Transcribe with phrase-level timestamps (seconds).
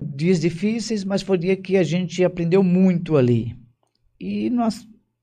[0.00, 3.56] dias difíceis, mas foi dia que a gente aprendeu muito ali.
[4.20, 4.68] E na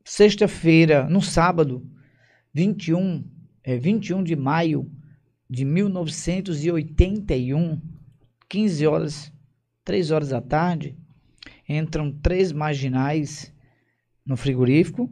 [0.03, 1.87] sexta-feira, no sábado,
[2.53, 3.23] 21,
[3.63, 4.91] é, 21 de maio
[5.49, 7.81] de 1981,
[8.49, 9.31] 15 horas,
[9.83, 10.95] 3 horas da tarde,
[11.67, 13.51] entram três marginais
[14.25, 15.11] no frigorífico.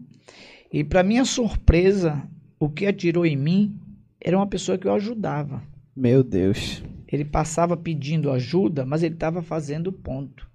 [0.72, 2.28] E para minha surpresa,
[2.60, 3.80] o que atirou em mim
[4.20, 5.64] era uma pessoa que eu ajudava.
[5.96, 6.84] Meu Deus.
[7.14, 10.50] Ele passava pedindo ajuda, mas ele estava fazendo ponto.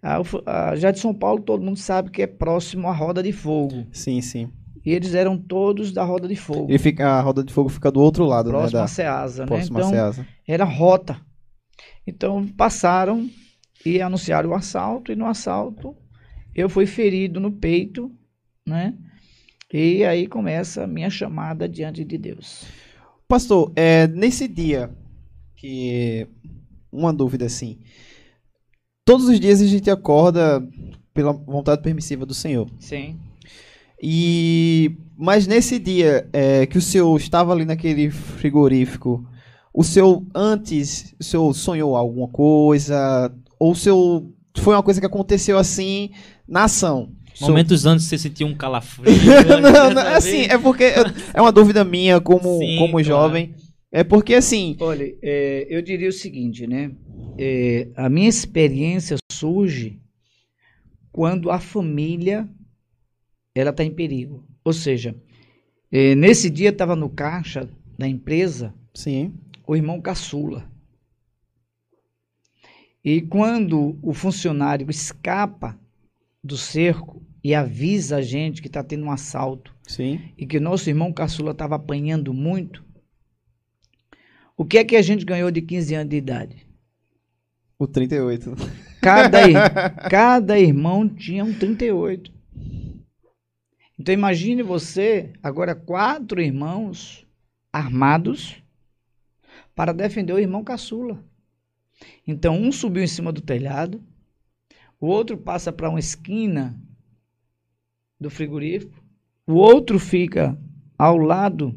[0.00, 3.32] Ah, ah, já de São Paulo, todo mundo sabe que é próximo à roda de
[3.32, 3.88] fogo.
[3.90, 4.52] Sim, sim.
[4.86, 6.70] E eles eram todos da roda de fogo.
[6.70, 8.78] Ele fica, a roda de fogo fica do outro lado, próximo né?
[8.78, 9.46] Da, à Ceasa, né?
[9.48, 10.26] próximo Então, Ceasa.
[10.46, 11.20] era rota.
[12.06, 13.28] Então passaram
[13.84, 15.96] e anunciaram o assalto, e no assalto
[16.54, 18.12] eu fui ferido no peito,
[18.64, 18.94] né?
[19.72, 22.64] E aí começa a minha chamada diante de Deus.
[23.26, 24.90] Pastor, é, nesse dia
[25.60, 26.26] que
[26.90, 27.78] uma dúvida assim,
[29.04, 30.66] todos os dias a gente acorda
[31.12, 32.66] pela vontade permissiva do Senhor.
[32.78, 33.18] Sim.
[34.02, 39.22] E mas nesse dia é, que o senhor estava ali naquele frigorífico,
[39.74, 44.24] o senhor antes, o senhor sonhou alguma coisa ou o senhor
[44.58, 46.10] foi uma coisa que aconteceu assim
[46.48, 47.10] na ação?
[47.40, 49.04] Momentos antes você sentiu um calafrio.
[49.62, 53.04] não, não, assim, é porque eu- é uma dúvida minha como, Sim, como claro.
[53.92, 56.92] É porque assim, Olha, é, eu diria o seguinte, né?
[57.38, 60.00] É, a minha experiência surge
[61.10, 62.48] quando a família
[63.54, 64.44] ela está em perigo.
[64.64, 65.16] Ou seja,
[65.90, 67.68] é, nesse dia estava no caixa
[67.98, 69.34] da empresa sim,
[69.66, 70.70] o irmão caçula.
[73.04, 75.78] E quando o funcionário escapa
[76.44, 80.88] do cerco e avisa a gente que está tendo um assalto sim, e que nosso
[80.88, 82.84] irmão caçula estava apanhando muito,
[84.60, 86.66] o que é que a gente ganhou de 15 anos de idade?
[87.78, 88.52] o 38.
[89.00, 89.54] Cada, ir-
[90.10, 92.30] cada irmão tinha um 38.
[93.98, 97.26] Então imagine você, agora quatro irmãos
[97.72, 98.62] armados
[99.74, 101.24] para defender o irmão caçula.
[102.26, 104.04] Então um subiu em cima do telhado,
[105.00, 106.78] o outro passa para uma esquina
[108.20, 109.02] do frigorífico,
[109.46, 110.54] o outro fica
[110.98, 111.74] ao lado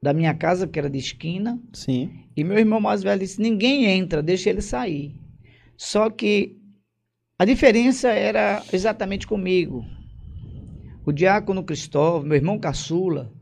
[0.00, 2.24] da minha casa, que era de esquina, Sim.
[2.36, 5.14] e meu irmão mais velho disse: ninguém entra, deixa ele sair.
[5.76, 6.56] Só que
[7.38, 9.84] a diferença era exatamente comigo.
[11.04, 13.32] O diácono Cristóvão, meu irmão caçula,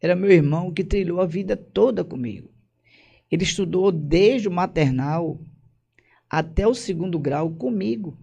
[0.00, 2.50] era meu irmão que trilhou a vida toda comigo.
[3.30, 5.40] Ele estudou desde o maternal
[6.28, 8.18] até o segundo grau comigo.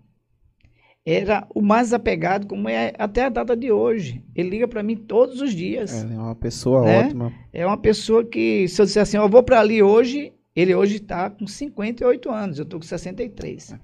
[1.06, 4.23] Era o mais apegado, como é até a data de hoje.
[4.35, 6.03] Ele liga para mim todos os dias.
[6.03, 7.00] É uma pessoa Né?
[7.06, 7.34] ótima.
[7.51, 10.97] É uma pessoa que, se eu disser assim, eu vou para ali hoje, ele hoje
[10.97, 13.75] está com 58 anos, eu estou com 63.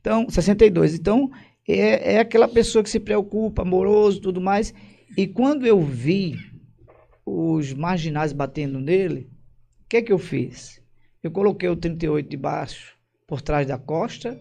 [0.00, 0.94] Então, 62.
[0.94, 1.30] Então,
[1.66, 4.74] é, é aquela pessoa que se preocupa, amoroso, tudo mais.
[5.16, 6.36] E quando eu vi
[7.24, 9.30] os marginais batendo nele,
[9.84, 10.80] o que é que eu fiz?
[11.22, 12.94] Eu coloquei o 38 debaixo,
[13.26, 14.38] por trás da costa,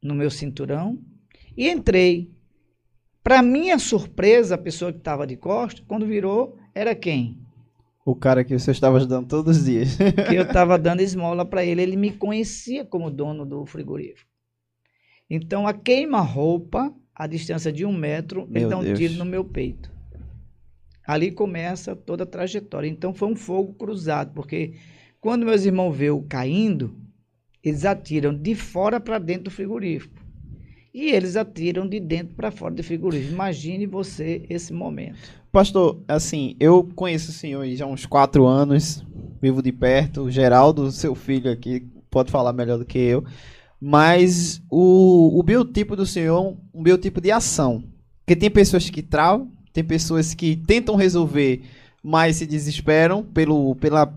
[0.00, 0.98] no meu cinturão,
[1.58, 2.30] e entrei.
[3.20, 7.36] Para minha surpresa, a pessoa que estava de costa, quando virou, era quem?
[8.06, 9.98] O cara que você estava ajudando todos os dias.
[10.28, 11.82] que eu estava dando esmola para ele.
[11.82, 14.30] Ele me conhecia como dono do frigorífico.
[15.28, 18.98] Então, a queima-roupa, a distância de um metro, ele dá um Deus.
[18.98, 19.90] tiro no meu peito.
[21.04, 22.88] Ali começa toda a trajetória.
[22.88, 24.74] Então, foi um fogo cruzado, porque
[25.20, 26.96] quando meus irmãos vê eu caindo,
[27.62, 30.27] eles atiram de fora para dentro do frigorífico.
[30.92, 33.32] E eles atiram de dentro para fora do frigorífico.
[33.32, 35.16] Imagine você esse momento.
[35.52, 39.04] Pastor, assim, eu conheço o senhor já há uns quatro anos,
[39.40, 40.22] vivo de perto.
[40.22, 43.24] O Geraldo, seu filho aqui, pode falar melhor do que eu.
[43.80, 47.84] Mas o, o biotipo do senhor é um- um biotipo de ação.
[48.20, 51.62] Porque tem pessoas que travam, tem pessoas que tentam resolver,
[52.02, 54.12] mas se desesperam pelo, pela.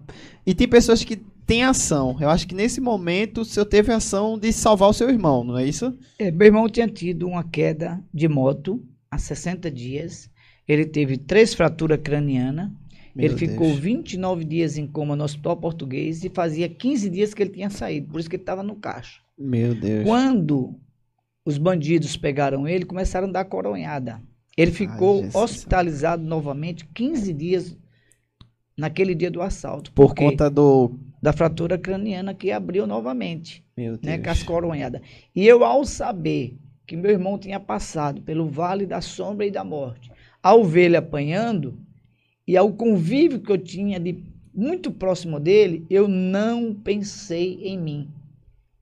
[0.45, 2.17] E tem pessoas que têm ação.
[2.19, 5.57] Eu acho que nesse momento o senhor teve ação de salvar o seu irmão, não
[5.57, 5.97] é isso?
[6.17, 10.29] É, meu irmão tinha tido uma queda de moto há 60 dias.
[10.67, 12.69] Ele teve três fraturas cranianas.
[13.13, 13.79] Meu ele ficou Deus.
[13.79, 18.07] 29 dias em coma no hospital português e fazia 15 dias que ele tinha saído.
[18.09, 19.19] Por isso que ele estava no caixa.
[19.37, 20.05] Meu Deus.
[20.05, 20.79] Quando
[21.45, 24.21] os bandidos pegaram ele, começaram a dar coronhada.
[24.55, 25.35] Ele ficou Jesus.
[25.35, 27.77] hospitalizado novamente 15 dias
[28.77, 29.91] naquele dia do assalto.
[29.91, 30.99] Por conta do.
[31.21, 34.01] Da fratura craniana que abriu novamente Meu Deus.
[34.01, 35.01] né, com as coronhadas.
[35.35, 36.57] E eu, ao saber
[36.87, 41.77] que meu irmão tinha passado pelo vale da sombra e da morte, ao ele apanhando
[42.47, 44.23] e ao convívio que eu tinha de
[44.53, 48.09] muito próximo dele, eu não pensei em mim.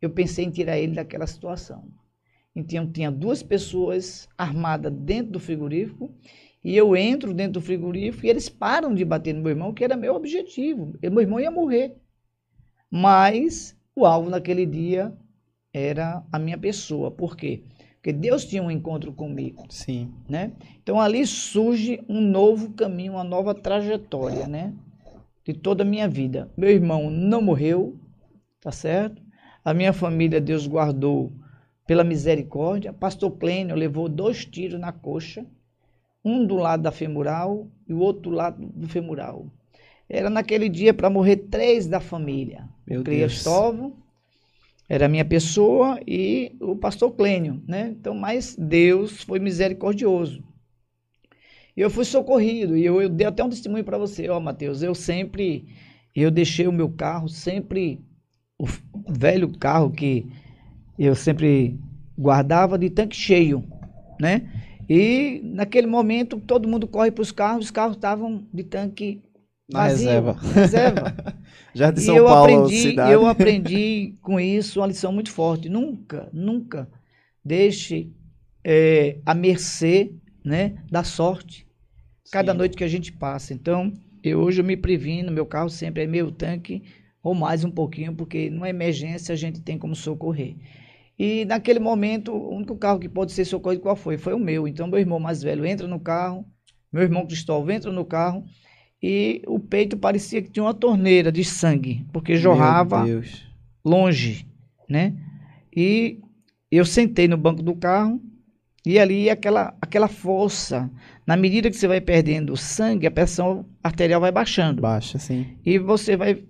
[0.01, 1.83] eu pensei em tirar ele daquela situação.
[2.55, 6.09] Então tinha duas pessoas armadas dentro do frigorífico
[6.63, 9.83] e eu entro dentro do frigorífico e eles param de bater no meu irmão, que
[9.83, 10.97] era meu objetivo.
[11.01, 11.95] E meu irmão ia morrer.
[12.89, 15.13] Mas o alvo naquele dia
[15.73, 17.11] era a minha pessoa.
[17.11, 17.63] Por quê?
[17.95, 19.65] Porque Deus tinha um encontro comigo.
[19.69, 20.13] Sim.
[20.27, 20.53] Né?
[20.81, 24.73] Então ali surge um novo caminho, uma nova trajetória, né?
[25.43, 26.49] De toda a minha vida.
[26.55, 27.99] Meu irmão não morreu,
[28.61, 29.21] tá certo?
[29.65, 31.31] A minha família Deus guardou
[31.85, 32.93] pela misericórdia.
[32.93, 35.45] Pastor Clênio levou dois tiros na coxa,
[36.23, 39.47] um do lado da femoral e o outro do lado do femoral.
[40.07, 42.68] Era naquele dia para morrer três da família.
[42.89, 43.93] Meu Cristóvão,
[44.89, 47.89] era a minha pessoa e o pastor Clênio, né?
[47.89, 50.43] Então, mas Deus foi misericordioso.
[51.77, 54.81] E eu fui socorrido, e eu, eu dei até um testemunho para você, ó, Mateus,
[54.81, 55.67] eu sempre,
[56.15, 58.01] eu deixei o meu carro, sempre,
[58.57, 58.65] o
[59.07, 60.25] velho carro que
[60.97, 61.79] eu sempre
[62.17, 63.63] guardava de tanque cheio,
[64.19, 64.51] né?
[64.89, 69.21] E naquele momento todo mundo corre para os carros, os carros estavam de tanque
[69.69, 70.33] na vazio, reserva.
[70.53, 71.15] reserva.
[71.73, 73.11] Já de e São eu Paulo, aprendi, cidade.
[73.13, 75.69] eu aprendi com isso uma lição muito forte.
[75.69, 76.89] Nunca, nunca
[77.45, 78.11] deixe
[78.63, 80.11] é, a mercê
[80.43, 81.67] né, da sorte.
[82.31, 82.57] Cada Sim.
[82.57, 83.53] noite que a gente passa.
[83.53, 83.93] Então,
[84.23, 86.83] eu, hoje eu me previno, meu carro sempre é meio tanque
[87.21, 90.55] ou mais um pouquinho, porque numa emergência a gente tem como socorrer.
[91.17, 94.17] E naquele momento, o único carro que pode ser socorrido qual foi?
[94.17, 94.67] Foi o meu.
[94.67, 96.45] Então, meu irmão mais velho entra no carro,
[96.91, 98.43] meu irmão Cristóvão entra no carro
[99.01, 103.05] e o peito parecia que tinha uma torneira de sangue, porque jorrava
[103.83, 104.45] longe,
[104.89, 105.13] né?
[105.75, 106.19] E
[106.71, 108.21] eu sentei no banco do carro
[108.85, 110.89] e ali aquela aquela força,
[111.25, 115.45] na medida que você vai perdendo sangue, a pressão arterial vai baixando Baixa, sim.
[115.65, 116.43] e você vai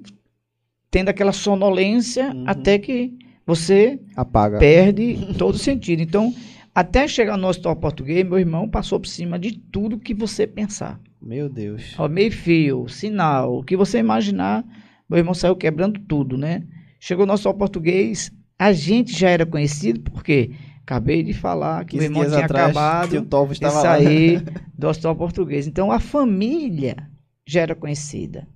[0.91, 2.43] tendo aquela sonolência Uhum.
[2.47, 3.13] até que
[3.45, 4.57] você Apaga.
[4.59, 6.01] perde todo sentido.
[6.01, 6.33] Então,
[6.73, 10.99] até chegar no hospital português, meu irmão passou por cima de tudo que você pensar.
[11.21, 11.95] Meu Deus.
[11.97, 14.63] Ó, meio fio, sinal, o que você imaginar,
[15.09, 16.63] meu irmão saiu quebrando tudo, né?
[16.99, 20.51] Chegou no hospital português, a gente já era conhecido, porque
[20.81, 23.81] acabei de falar que meu 15 irmão tinha atrás, acabado tio Tovo de estava lá.
[23.81, 24.43] sair
[24.77, 25.67] do hospital português.
[25.67, 27.09] Então a família
[27.45, 28.47] já era conhecida.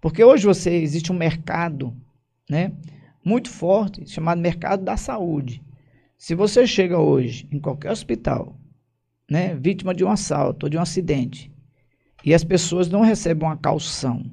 [0.00, 1.94] Porque hoje você existe um mercado,
[2.48, 2.72] né,
[3.24, 5.62] muito forte, chamado mercado da saúde.
[6.18, 8.58] Se você chega hoje em qualquer hospital,
[9.30, 11.50] né, vítima de um assalto ou de um acidente,
[12.26, 14.26] e as pessoas não recebem uma calção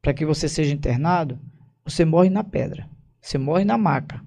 [0.00, 1.38] para que você seja internado,
[1.84, 2.88] você morre na pedra,
[3.20, 4.24] você morre na maca,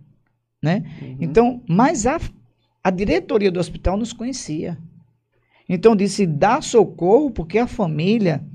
[0.62, 0.84] né?
[1.02, 1.18] Uhum.
[1.20, 2.20] Então, mas a,
[2.84, 4.78] a diretoria do hospital nos conhecia.
[5.68, 8.46] Então disse, dá socorro porque a família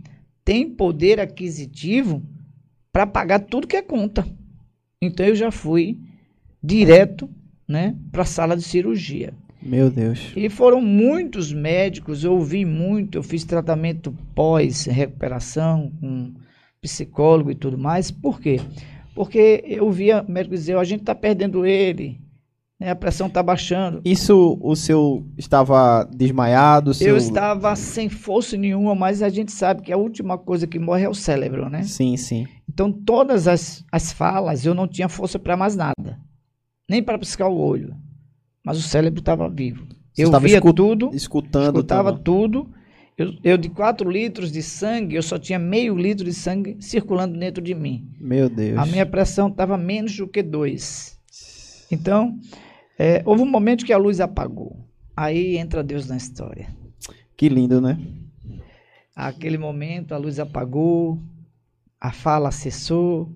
[0.44, 2.22] tem poder aquisitivo
[2.92, 4.24] para pagar tudo que é conta.
[5.02, 5.98] Então eu já fui
[6.62, 7.28] direto,
[7.66, 9.34] né, para a sala de cirurgia.
[9.64, 10.32] Meu Deus.
[10.36, 16.34] E foram muitos médicos, eu ouvi muito, eu fiz tratamento pós-recuperação, com
[16.80, 18.10] psicólogo e tudo mais.
[18.10, 18.60] Por quê?
[19.14, 22.20] Porque eu via médico dizer, "Ó, a gente está perdendo ele,
[22.78, 24.02] né, a pressão está baixando.
[24.04, 26.92] Isso, o seu estava desmaiado?
[26.92, 27.08] Seu...
[27.08, 31.04] Eu estava sem força nenhuma, mas a gente sabe que a última coisa que morre
[31.04, 31.84] é o cérebro, né?
[31.84, 32.46] Sim, sim.
[32.68, 36.18] Então, todas as, as falas, eu não tinha força para mais nada.
[36.90, 37.96] Nem para piscar o olho.
[38.64, 39.86] Mas o cérebro estava vivo.
[40.12, 41.76] Você eu estava via escu- tudo, Escutando.
[41.76, 42.24] escutava também.
[42.24, 42.70] tudo.
[43.16, 47.38] Eu, eu, de 4 litros de sangue, eu só tinha meio litro de sangue circulando
[47.38, 48.08] dentro de mim.
[48.18, 48.78] Meu Deus.
[48.78, 51.16] A minha pressão estava menos do que 2.
[51.92, 52.36] Então,
[52.98, 54.84] é, houve um momento que a luz apagou.
[55.16, 56.74] Aí entra Deus na história.
[57.36, 57.98] Que lindo, né?
[59.14, 61.20] Aquele momento a luz apagou,
[62.00, 63.30] a fala cessou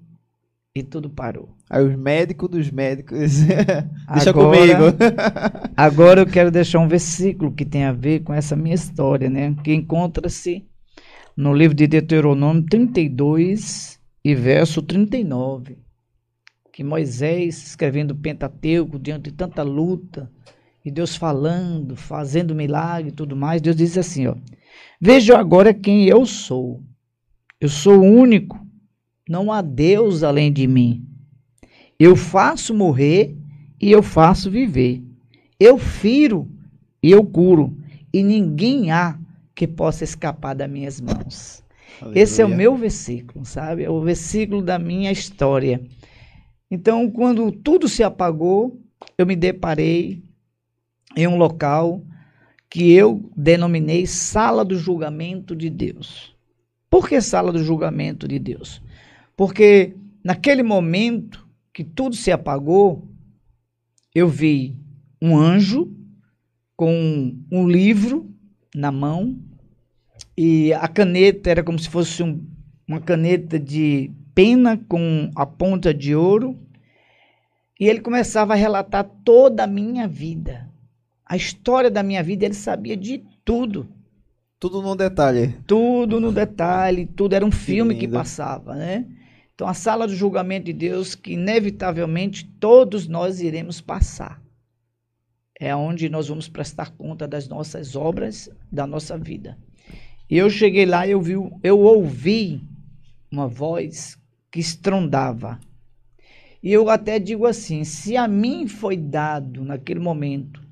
[0.74, 1.54] e tudo parou.
[1.70, 3.42] Aí os médicos dos médicos.
[4.12, 4.82] Deixa Agora- comigo.
[5.76, 9.54] Agora eu quero deixar um versículo que tem a ver com essa minha história, né?
[9.62, 10.64] Que encontra-se
[11.36, 15.78] no livro de Deuteronômio 32 e verso 39.
[16.72, 20.30] Que Moisés, escrevendo o Pentateuco, diante de tanta luta,
[20.84, 24.36] e Deus falando, fazendo milagre e tudo mais, Deus diz assim, ó:
[25.00, 26.82] Veja agora quem eu sou.
[27.60, 28.58] Eu sou o único.
[29.28, 31.07] Não há Deus além de mim.
[31.98, 33.36] Eu faço morrer
[33.80, 35.02] e eu faço viver.
[35.58, 36.48] Eu firo
[37.02, 37.76] e eu curo.
[38.12, 39.18] E ninguém há
[39.54, 41.64] que possa escapar das minhas mãos.
[42.14, 42.56] Esse é o Aleluia.
[42.56, 43.82] meu versículo, sabe?
[43.82, 45.82] É o versículo da minha história.
[46.70, 48.80] Então, quando tudo se apagou,
[49.16, 50.22] eu me deparei
[51.16, 52.04] em um local
[52.70, 56.36] que eu denominei sala do julgamento de Deus.
[56.88, 58.80] Por que sala do julgamento de Deus?
[59.36, 61.47] Porque naquele momento
[61.78, 63.08] que tudo se apagou,
[64.12, 64.76] eu vi
[65.22, 65.88] um anjo
[66.74, 68.34] com um livro
[68.74, 69.38] na mão
[70.36, 72.44] e a caneta era como se fosse um,
[72.84, 76.58] uma caneta de pena com a ponta de ouro.
[77.78, 80.68] E ele começava a relatar toda a minha vida.
[81.24, 83.88] A história da minha vida, ele sabia de tudo.
[84.58, 85.54] Tudo no detalhe.
[85.64, 89.06] Tudo no detalhe, tudo era um filme que passava, né?
[89.58, 94.40] Então a sala do julgamento de Deus que inevitavelmente todos nós iremos passar.
[95.58, 99.58] É onde nós vamos prestar conta das nossas obras, da nossa vida.
[100.30, 102.62] E eu cheguei lá e eu vi, eu ouvi
[103.32, 104.16] uma voz
[104.48, 105.58] que estrondava.
[106.62, 110.62] E eu até digo assim, se a mim foi dado naquele momento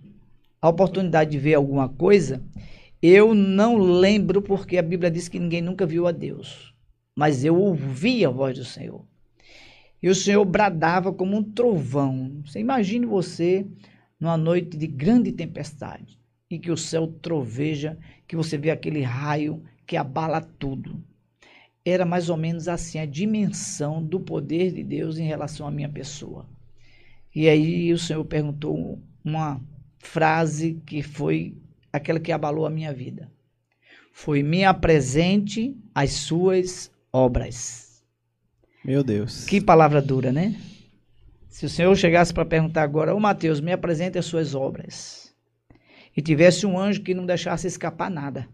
[0.62, 2.40] a oportunidade de ver alguma coisa,
[3.02, 6.75] eu não lembro porque a Bíblia diz que ninguém nunca viu a Deus.
[7.16, 9.02] Mas eu ouvi a voz do Senhor.
[10.02, 12.42] E o Senhor bradava como um trovão.
[12.44, 13.66] Você imagine você
[14.20, 16.20] numa noite de grande tempestade
[16.50, 21.02] e que o céu troveja, que você vê aquele raio que abala tudo.
[21.82, 25.88] Era mais ou menos assim a dimensão do poder de Deus em relação à minha
[25.88, 26.46] pessoa.
[27.34, 29.60] E aí o Senhor perguntou uma
[29.98, 31.56] frase que foi
[31.92, 33.30] aquela que abalou a minha vida.
[34.12, 38.02] Foi me apresente as suas obras.
[38.84, 39.46] Meu Deus.
[39.46, 40.54] Que palavra dura, né?
[41.48, 45.34] Se o Senhor chegasse para perguntar agora, ô Mateus, me apresente as suas obras.
[46.14, 48.46] E tivesse um anjo que não deixasse escapar nada.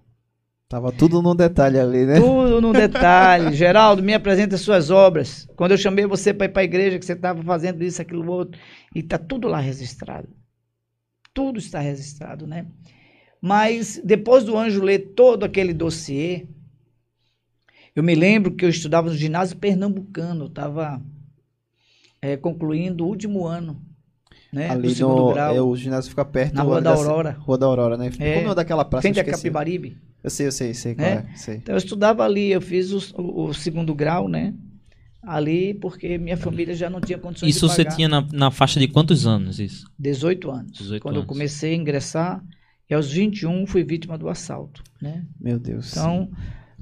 [0.69, 2.19] Tava tudo no detalhe ali, né?
[2.19, 3.53] Tudo no detalhe.
[3.55, 5.47] Geraldo, me apresenta as suas obras.
[5.57, 8.31] Quando eu chamei você para ir para a igreja, que você estava fazendo isso, aquilo,
[8.31, 8.59] outro.
[8.95, 10.29] E está tudo lá registrado.
[11.35, 12.67] Tudo está registrado, né?
[13.41, 16.47] Mas depois do anjo ler todo aquele dossiê,
[17.95, 21.03] eu me lembro que eu estudava no ginásio pernambucano, estava
[22.21, 23.83] é, concluindo o último ano,
[24.53, 24.69] né?
[24.69, 25.33] do Ali segundo no.
[25.33, 28.07] grau, É, o ginásio fica perto na Rua da dessa- Aurora, Rua da Aurora, né?
[28.07, 28.11] É.
[28.11, 29.03] Como é nome daquela praça?
[29.03, 29.37] frente Eu a.
[29.37, 29.97] Capibaribe.
[30.23, 31.27] Eu sei, eu sei, sei qual É?
[31.33, 31.37] é.
[31.37, 31.57] Sei.
[31.57, 34.55] Então eu estudava ali, eu fiz o, o- o segundo grau, né?
[35.25, 37.97] Ali, porque minha família já não tinha condições Isso de você pagar.
[37.97, 39.87] tinha na, na faixa de quantos anos isso?
[39.99, 40.73] 18 anos.
[40.79, 41.29] 18 quando eu anos.
[41.29, 42.45] comecei a ingressar,
[42.91, 45.25] e aos 21 fui vítima do assalto, né?
[45.41, 45.93] Meu Deus.
[45.93, 46.29] Então,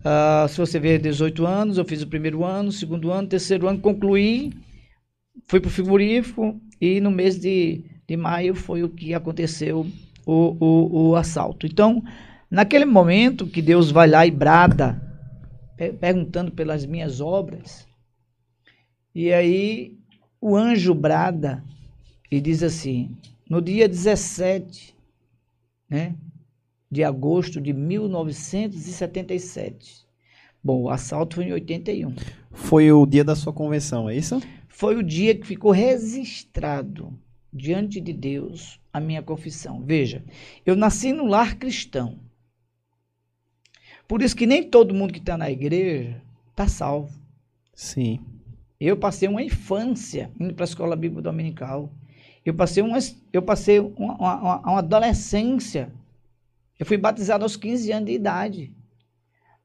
[0.05, 3.81] ah, se você ver 18 anos, eu fiz o primeiro ano, segundo ano, terceiro ano,
[3.81, 4.53] concluí,
[5.47, 9.87] fui para o frigorífico e no mês de, de maio foi o que aconteceu
[10.27, 11.67] o, o, o assalto.
[11.67, 12.03] Então,
[12.51, 15.01] naquele momento que Deus vai lá e brada,
[15.77, 17.87] pe- perguntando pelas minhas obras,
[19.15, 19.99] e aí
[20.41, 21.63] o anjo brada
[22.31, 23.17] e diz assim,
[23.49, 24.95] no dia 17,
[25.89, 26.15] né,
[26.91, 30.05] de agosto de 1977.
[30.63, 32.15] Bom, o assalto foi em 81.
[32.51, 34.41] Foi o dia da sua convenção, é isso?
[34.69, 37.19] Foi o dia que ficou registrado
[37.53, 39.83] diante de Deus a minha confissão.
[39.85, 40.25] Veja,
[40.67, 42.19] eu nasci no lar cristão.
[44.07, 46.21] Por isso que nem todo mundo que está na igreja
[46.51, 47.19] está salvo.
[47.75, 48.21] Sim.
[48.79, 51.91] Eu passei uma infância indo para a escola bíblica dominical.
[52.45, 52.99] Eu passei uma,
[53.33, 55.93] eu passei uma, uma- uma adolescência.
[56.81, 58.73] Eu fui batizado aos 15 anos de idade.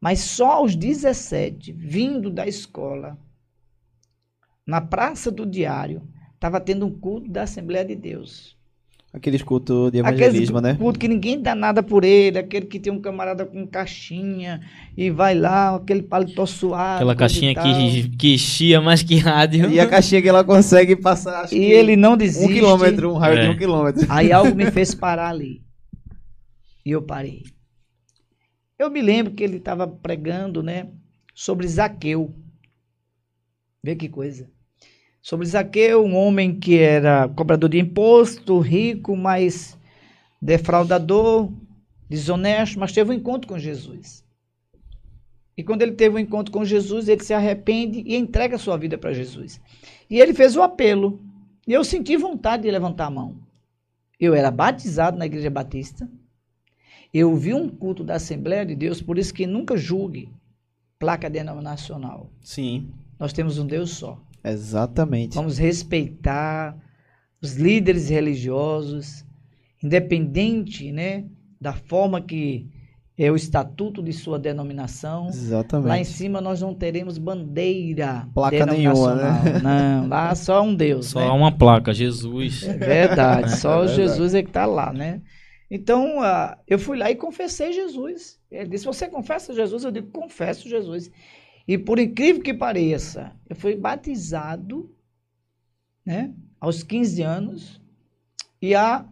[0.02, 3.18] Mas só aos 17, vindo da escola,
[4.68, 6.02] na Praça do Diário,
[6.34, 8.54] estava tendo um culto da Assembleia de Deus.
[9.14, 10.76] Aquele culto de Aquele evangelismo, né?
[10.76, 14.60] culto que ninguém dá nada por ele, aquele que tem um camarada com caixinha
[14.98, 16.96] e vai lá, aquele paletó suado.
[16.98, 19.72] Aquela caixinha que, que chia mais que rádio.
[19.72, 22.52] E a caixinha que ela consegue passar, acho E que ele não desiste.
[22.52, 23.50] um quilômetro, um raio de É.
[23.52, 24.06] um quilômetro.
[24.10, 25.64] Aí algo me fez parar ali.
[26.86, 27.44] E eu parei.
[28.78, 30.92] Eu me lembro que ele estava pregando, né,
[31.34, 32.36] sobre Zaqueu.
[33.84, 34.50] Vê que coisa.
[35.22, 39.78] Sobre Zaqueu, um homem que era cobrador de imposto, rico, mas
[40.42, 41.52] defraudador,
[42.08, 44.24] desonesto, mas teve um encontro com Jesus.
[45.58, 48.98] E quando ele teve um encontro com Jesus, ele se arrepende e entrega sua vida
[48.98, 49.60] para Jesus.
[50.10, 51.22] E ele fez o apelo.
[51.66, 53.40] E eu senti vontade de levantar a mão.
[54.20, 56.08] Eu era batizado na igreja batista.
[57.18, 60.28] Eu vi um culto da Assembleia de Deus, por isso que nunca julgue
[61.00, 62.30] placa denominacional.
[62.42, 64.22] Sim, Nós temos um Deus só.
[64.44, 65.34] exatamente.
[65.34, 66.78] Vamos respeitar
[67.42, 69.24] os líderes religiosos,
[69.82, 71.24] independente, né,
[71.60, 72.68] da forma que
[73.18, 75.28] é o estatuto de sua denominação.
[75.30, 75.88] Exatamente.
[75.88, 79.60] Lá em cima nós não teremos bandeira Placa nenhuma, né?
[79.64, 81.06] Não, lá só um Deus.
[81.06, 81.28] Só né?
[81.28, 82.64] uma placa, Jesus.
[82.64, 84.02] É verdade, só É verdade.
[84.02, 85.22] Jesus é que está lá, né?
[85.70, 88.40] Então, ah, eu fui lá e confessei Jesus.
[88.52, 89.84] Ele disse: Você confessa Jesus?
[89.84, 91.12] Eu digo: Confesso Jesus.
[91.68, 94.94] E por incrível que pareça, eu fui batizado,
[96.06, 96.34] né?
[96.60, 97.82] Aos 15 anos,
[98.62, 99.06] E a,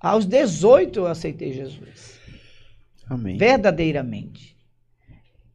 [0.00, 2.20] aos 18 eu aceitei Jesus.
[3.08, 3.36] Amém.
[3.36, 4.56] Verdadeiramente.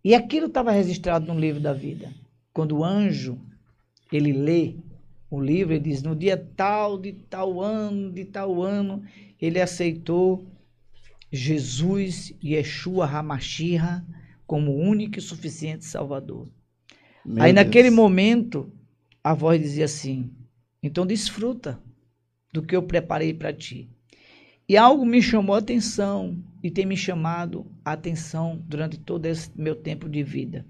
[0.04, 2.14] E aquilo estava registrado no livro da vida.
[2.54, 3.40] Quando o anjo,
[4.12, 4.76] ele lê
[5.30, 9.04] o livro, ele diz, no dia tal, de tal ano, de tal ano,
[9.40, 10.46] ele aceitou
[11.32, 14.06] Jesus, Yeshua Hamashirra,
[14.46, 16.48] como único e suficiente Salvador.
[17.26, 17.66] Meu Aí Deus.
[17.66, 18.72] naquele momento,
[19.22, 20.32] a voz dizia assim:
[20.82, 21.82] então desfruta
[22.54, 23.90] do que eu preparei para ti.
[24.70, 29.50] E algo me chamou a atenção e tem me chamado a atenção durante todo esse
[29.56, 30.66] meu tempo de vida,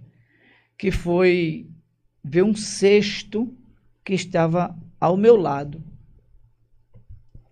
[0.77, 1.67] que foi
[2.23, 3.55] ver um cesto
[4.07, 5.83] que estava ao meu lado.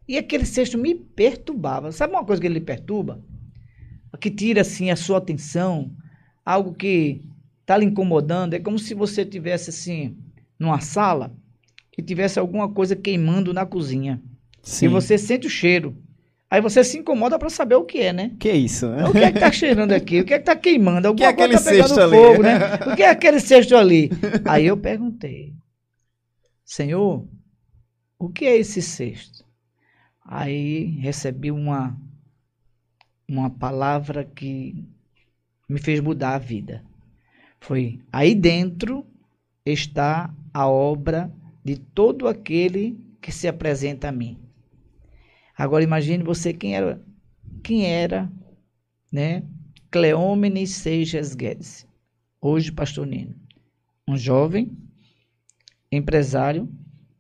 [0.08, 1.92] E aquele cesto me perturbava.
[1.92, 3.22] Sabe uma coisa que ele perturba?
[4.22, 5.92] Que tira assim a sua atenção,
[6.46, 7.22] algo que
[7.60, 8.54] está lhe incomodando.
[8.54, 10.16] É como se você tivesse assim
[10.58, 11.36] numa sala
[11.98, 14.22] e tivesse alguma coisa queimando na cozinha.
[14.64, 14.86] Sim.
[14.86, 15.98] E você sente o cheiro.
[16.50, 18.32] Aí você se incomoda para saber o que é, né?
[18.40, 19.06] Que isso, né?
[19.10, 20.22] O que é que tá cheirando aqui?
[20.22, 21.12] O que é que tá queimando?
[21.16, 22.16] que é Alguma coisa aquele tá pegando cesto ali?
[22.16, 22.60] fogo, né?
[22.94, 24.10] O que é aquele cesto ali?
[24.46, 25.54] Aí eu perguntei,
[26.66, 27.28] Senhor,
[28.18, 29.46] o que é esse cesto?
[30.20, 31.96] Aí recebi uma,
[33.30, 34.84] uma palavra que
[35.70, 36.84] me fez mudar a vida.
[37.60, 39.06] Foi, aí dentro
[39.64, 41.32] está a obra
[41.64, 44.40] de todo aquele que se apresenta a mim.
[45.56, 47.00] Agora imagine você quem era,
[47.64, 48.32] quem era,
[49.12, 49.44] né?
[49.92, 51.88] Cleómenes Seixas Guedes,
[52.42, 53.36] hoje pastor Nino.
[54.08, 54.76] Um jovem,
[55.92, 56.70] empresário,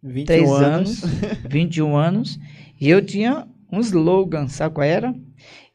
[0.04, 1.02] 21 três anos,
[1.50, 2.40] 21 anos,
[2.80, 5.16] e eu tinha um slogan, sabe qual era?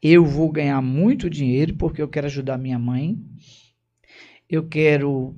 [0.01, 3.17] Eu vou ganhar muito dinheiro porque eu quero ajudar minha mãe,
[4.49, 5.35] eu quero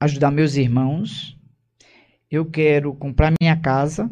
[0.00, 1.38] ajudar meus irmãos,
[2.30, 4.10] eu quero comprar minha casa,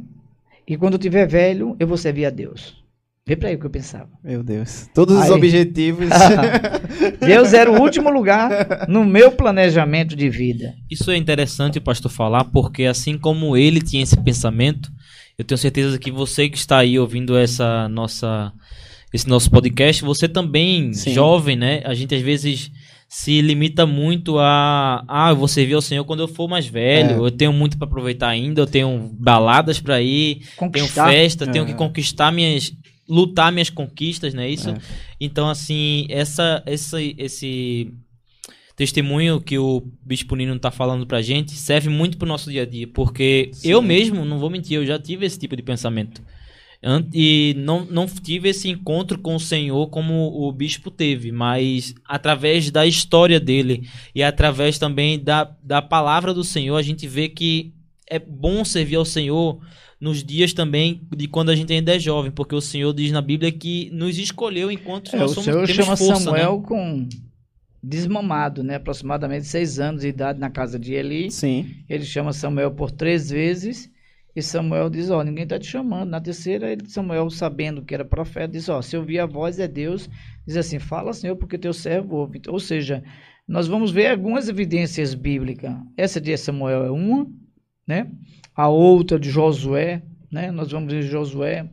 [0.67, 2.80] e quando eu tiver velho, eu vou servir a Deus.
[3.27, 4.09] Vê para aí o que eu pensava.
[4.25, 4.89] Meu Deus.
[4.95, 5.31] Todos os Aí.
[5.31, 6.09] objetivos.
[7.21, 10.75] Deus era o último lugar no meu planejamento de vida.
[10.91, 14.91] Isso é interessante o pastor falar, porque assim como ele tinha esse pensamento,
[15.39, 18.53] eu tenho certeza que você que está aí ouvindo essa nossa
[19.13, 21.13] esse nosso podcast, você também, Sim.
[21.13, 21.83] jovem, né?
[21.85, 22.71] A gente às vezes
[23.09, 27.11] se limita muito a ah, eu vou servir ao Senhor quando eu for mais velho,
[27.11, 27.27] É.
[27.27, 31.09] eu tenho muito para aproveitar ainda, eu tenho baladas para ir, tenho Conquistar.
[31.11, 31.75] festa, tenho que É.
[31.75, 32.71] conquistar minhas
[33.11, 34.71] lutar minhas conquistas, não é isso?
[34.71, 34.79] É.
[35.21, 37.93] Então assim, essa essa esse
[38.77, 42.67] testemunho que o Bispo Nino tá falando pra gente serve muito pro nosso dia a
[42.67, 43.69] dia, porque Sim.
[43.69, 46.23] eu mesmo, não vou mentir, eu já tive esse tipo de pensamento.
[47.13, 52.71] E não, não tive esse encontro com o Senhor como o bispo teve, mas através
[52.71, 57.75] da história dele e através também da, da palavra do Senhor, a gente vê que
[58.09, 59.61] é bom servir ao Senhor
[60.01, 63.21] nos dias também de quando a gente ainda é jovem, porque o Senhor diz na
[63.21, 66.39] Bíblia que nos escolheu enquanto É, nós o somos, Senhor temos chama força, né?
[66.39, 67.09] Samuel com
[67.83, 68.77] desmamado, né?
[68.77, 71.31] Aproximadamente seis anos de idade na casa de Eli.
[71.31, 71.67] Sim.
[71.89, 73.91] Ele chama Samuel por três vezes.
[74.35, 76.09] E Samuel diz, ó, ninguém está te chamando.
[76.09, 79.59] Na terceira, ele, Samuel, sabendo que era profeta, diz, ó, se eu ouvir a voz
[79.59, 80.09] é Deus,
[80.47, 82.41] diz assim, fala, Senhor, porque teu servo ouve.
[82.47, 83.03] Ou seja,
[83.47, 85.75] nós vamos ver algumas evidências bíblicas.
[85.97, 87.27] Essa de Samuel é uma,
[87.87, 88.09] né?
[88.61, 90.51] A outra de Josué, né?
[90.51, 91.67] Nós vamos ver Josué,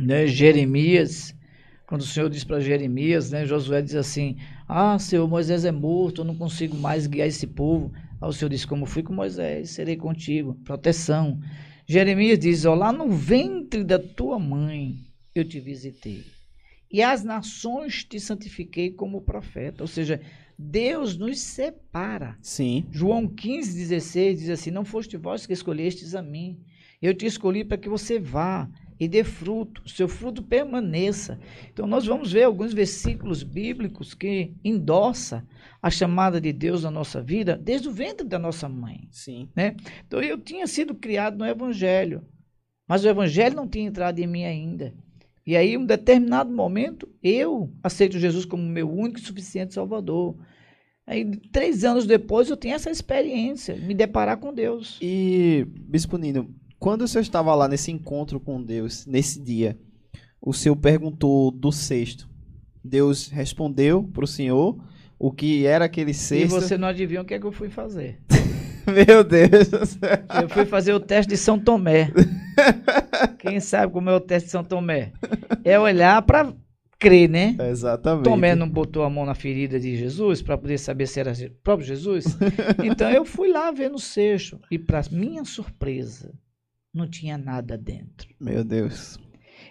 [0.00, 0.26] né?
[0.26, 1.36] Jeremias,
[1.86, 3.44] quando o Senhor diz para Jeremias, né?
[3.44, 7.92] Josué diz assim, ah, Senhor, Moisés é morto, eu não consigo mais guiar esse povo.
[8.18, 10.54] Aí o Senhor disse, como fui com Moisés, serei contigo.
[10.64, 11.38] Proteção.
[11.86, 14.94] Jeremias diz, ó, lá no ventre da tua mãe
[15.34, 16.24] eu te visitei.
[16.90, 19.82] E as nações te santifiquei como profeta.
[19.82, 20.18] Ou seja,
[20.62, 22.36] Deus nos separa.
[22.42, 22.86] Sim.
[22.90, 26.60] João 15, 16 diz assim: Não foste vós que escolhestes a mim.
[27.00, 28.68] Eu te escolhi para que você vá
[28.98, 31.40] e dê fruto, seu fruto permaneça.
[31.72, 35.48] Então, nós vamos ver alguns versículos bíblicos que endossa
[35.80, 39.08] a chamada de Deus na nossa vida desde o ventre da nossa mãe.
[39.10, 39.48] Sim.
[40.06, 42.22] Então, eu tinha sido criado no Evangelho,
[42.86, 44.94] mas o Evangelho não tinha entrado em mim ainda.
[45.50, 50.36] E aí, em um determinado momento, eu aceito Jesus como meu único e suficiente Salvador.
[51.04, 54.96] Aí, três anos depois, eu tenho essa experiência, me deparar com Deus.
[55.02, 59.76] E, Bispo Nino, quando o senhor estava lá nesse encontro com Deus, nesse dia,
[60.40, 62.30] o senhor perguntou do cesto.
[62.84, 64.78] Deus respondeu para o senhor
[65.18, 66.60] o que era aquele E cesto.
[66.60, 68.20] você não adivinha o que é que eu fui fazer.
[68.86, 69.98] Meu Deus.
[70.40, 72.12] Eu fui fazer o teste de São Tomé.
[73.38, 75.12] Quem sabe como é o teste de São Tomé?
[75.64, 76.52] É olhar para
[76.98, 77.56] crer, né?
[77.70, 78.24] Exatamente.
[78.24, 81.50] Tomé não botou a mão na ferida de Jesus para poder saber se era o
[81.62, 82.24] próprio Jesus.
[82.84, 86.32] Então eu fui lá ver no cesto e para minha surpresa
[86.92, 88.28] não tinha nada dentro.
[88.40, 89.18] Meu Deus.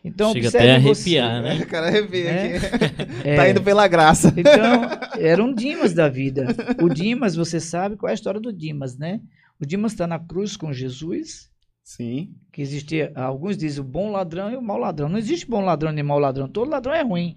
[0.04, 1.18] Então, Chega até a você.
[1.20, 1.56] arrepiar, né?
[1.62, 2.56] O cara arrepia É.
[2.56, 3.28] aqui.
[3.28, 4.34] É, Tá indo pela graça.
[4.38, 4.82] Então,
[5.20, 6.48] era um Dimas da vida.
[6.82, 9.20] O Dimas, você sabe qual é a história do Dimas, né?
[9.60, 11.49] O Dimas está na cruz com Jesus,
[11.90, 12.36] Sim.
[12.54, 15.10] que existia, alguns dizem o bom ladrão e o mau ladrão.
[15.10, 17.36] Não existe bom ladrão nem mau ladrão, todo ladrão é ruim.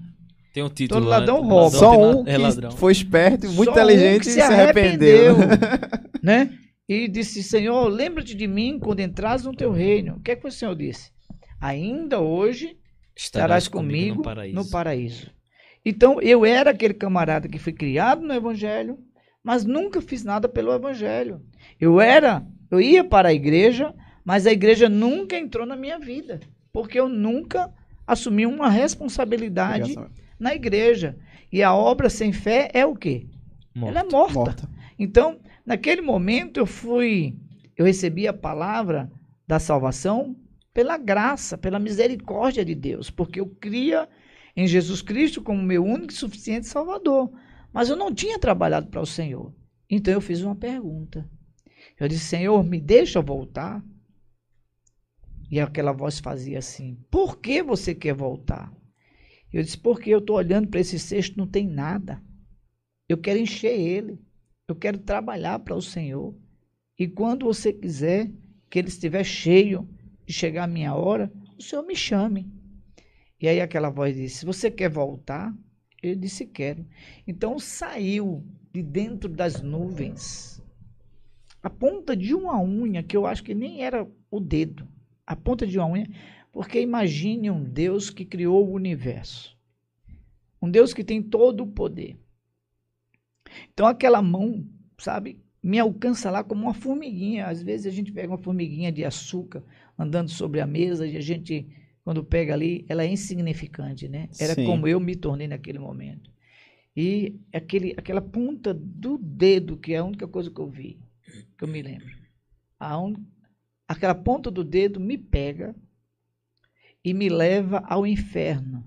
[0.52, 1.00] Tem um título.
[1.00, 1.78] Todo ladrão todo rouba.
[1.78, 2.70] Só um é que ladrão.
[2.72, 5.36] foi esperto e muito Só um inteligente que e se arrependeu.
[6.22, 6.52] né?
[6.86, 10.16] E disse, Senhor, lembra-te de mim quando entras no teu reino.
[10.16, 11.10] O que é que o Senhor disse?
[11.58, 12.76] Ainda hoje
[13.16, 14.54] estarás comigo no paraíso.
[14.54, 15.30] no paraíso.
[15.82, 18.98] Então, eu era aquele camarada que foi criado no evangelho,
[19.42, 21.40] mas nunca fiz nada pelo evangelho.
[21.80, 26.40] Eu era, eu ia para a igreja, mas a igreja nunca entrou na minha vida,
[26.72, 27.72] porque eu nunca
[28.06, 29.96] assumi uma responsabilidade
[30.38, 31.16] na igreja.
[31.50, 33.26] E a obra sem fé é o quê?
[33.74, 34.34] Ela é morta.
[34.34, 34.70] Morta.
[34.98, 37.36] Então, naquele momento eu fui,
[37.76, 39.10] eu recebi a palavra
[39.46, 40.36] da salvação
[40.72, 44.08] pela graça, pela misericórdia de Deus, porque eu cria
[44.56, 47.30] em Jesus Cristo como meu único e suficiente Salvador.
[47.72, 49.52] Mas eu não tinha trabalhado para o Senhor.
[49.88, 51.28] Então eu fiz uma pergunta.
[51.98, 53.82] Eu disse, Senhor, me deixa voltar?
[55.52, 58.72] E aquela voz fazia assim: Por que você quer voltar?
[59.52, 62.22] Eu disse: Porque eu estou olhando para esse cesto, não tem nada.
[63.06, 64.18] Eu quero encher ele.
[64.66, 66.34] Eu quero trabalhar para o Senhor.
[66.98, 68.32] E quando você quiser
[68.70, 69.86] que ele estiver cheio
[70.24, 72.50] de chegar a minha hora, o Senhor me chame.
[73.38, 75.54] E aí aquela voz disse: Você quer voltar?
[76.02, 76.86] Eu disse: Quero.
[77.26, 80.62] Então saiu de dentro das nuvens
[81.62, 84.88] a ponta de uma unha, que eu acho que nem era o dedo,
[85.26, 86.08] a ponta de uma unha,
[86.52, 89.56] porque imagine um Deus que criou o universo.
[90.60, 92.16] Um Deus que tem todo o poder.
[93.72, 94.66] Então aquela mão,
[94.98, 97.46] sabe, me alcança lá como uma formiguinha.
[97.46, 99.64] Às vezes a gente pega uma formiguinha de açúcar
[99.98, 101.66] andando sobre a mesa e a gente,
[102.04, 104.28] quando pega ali, ela é insignificante, né?
[104.38, 104.66] Era Sim.
[104.66, 106.30] como eu me tornei naquele momento.
[106.94, 110.98] E aquele, aquela ponta do dedo, que é a única coisa que eu vi,
[111.56, 112.14] que eu me lembro.
[112.78, 113.14] A un...
[113.92, 115.76] Aquela ponta do dedo me pega
[117.04, 118.82] e me leva ao inferno.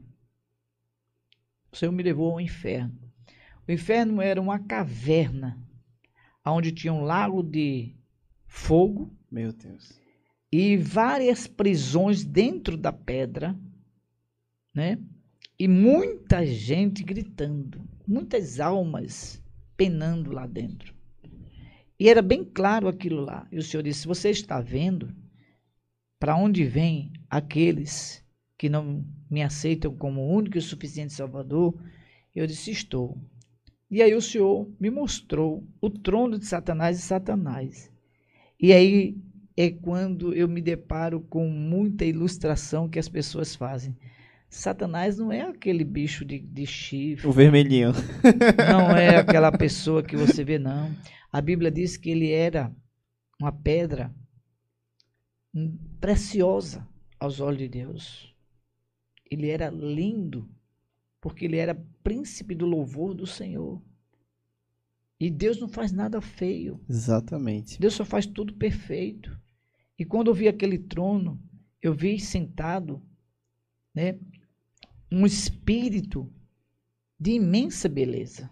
[1.72, 3.00] O Senhor me levou ao inferno.
[3.68, 5.62] O inferno era uma caverna
[6.44, 7.96] onde tinha um lago de
[8.48, 9.94] fogo Meu Deus.
[10.52, 13.56] e várias prisões dentro da pedra,
[14.74, 14.98] né?
[15.60, 19.40] E muita gente gritando, muitas almas
[19.78, 20.95] penando lá dentro.
[22.00, 23.48] E era bem claro aquilo lá.
[23.52, 25.16] E o Senhor disse: Você está vendo
[26.20, 28.24] para onde vêm aqueles
[28.58, 31.74] que não me aceitam como o único e suficiente Salvador?
[32.36, 33.18] Eu disse: Estou.
[33.90, 37.92] E aí o Senhor me mostrou o trono de Satanás e Satanás.
[38.60, 39.16] E aí
[39.56, 43.96] é quando eu me deparo com muita ilustração que as pessoas fazem.
[44.50, 47.92] Satanás não é aquele bicho de, de chifre, O vermelhinho.
[48.70, 50.92] não é aquela pessoa que você vê, não.
[51.36, 52.74] A Bíblia diz que ele era
[53.38, 54.16] uma pedra
[56.00, 56.88] preciosa
[57.20, 58.34] aos olhos de Deus.
[59.30, 60.50] Ele era lindo,
[61.20, 63.84] porque ele era príncipe do louvor do Senhor.
[65.20, 66.80] E Deus não faz nada feio.
[66.88, 67.82] Exatamente.
[67.82, 69.38] Deus só faz tudo perfeito.
[70.00, 71.38] E quando eu vi aquele trono,
[71.82, 73.04] eu vi sentado,
[73.94, 74.18] né,
[75.12, 76.34] um espírito
[77.20, 78.50] de imensa beleza,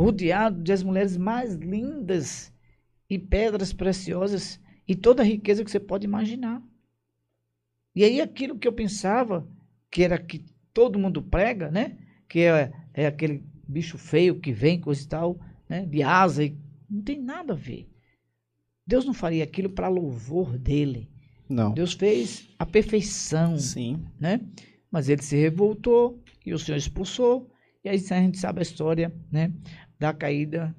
[0.00, 2.52] rodeado de as mulheres mais lindas
[3.08, 4.58] e pedras preciosas
[4.88, 6.62] e toda a riqueza que você pode imaginar.
[7.94, 9.46] E aí aquilo que eu pensava
[9.90, 14.80] que era que todo mundo prega, né, que é, é aquele bicho feio que vem
[14.80, 16.56] coisa e tal, né, de asa e
[16.88, 17.88] não tem nada a ver.
[18.86, 21.10] Deus não faria aquilo para louvor dele.
[21.48, 21.74] Não.
[21.74, 24.04] Deus fez a perfeição, Sim.
[24.18, 24.40] né?
[24.90, 27.50] Mas ele se revoltou e o Senhor expulsou.
[27.84, 29.52] E aí a gente sabe a história, né,
[30.00, 30.74] da caída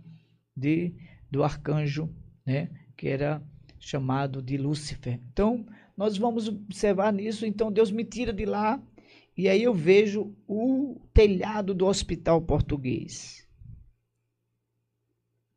[0.58, 0.94] de
[1.30, 2.10] do arcanjo,
[2.46, 3.42] né, que era
[3.80, 5.20] chamado de Lúcifer.
[5.32, 8.82] Então, nós vamos observar nisso, então Deus me tira de lá
[9.38, 13.48] e aí eu vejo o telhado do hospital português.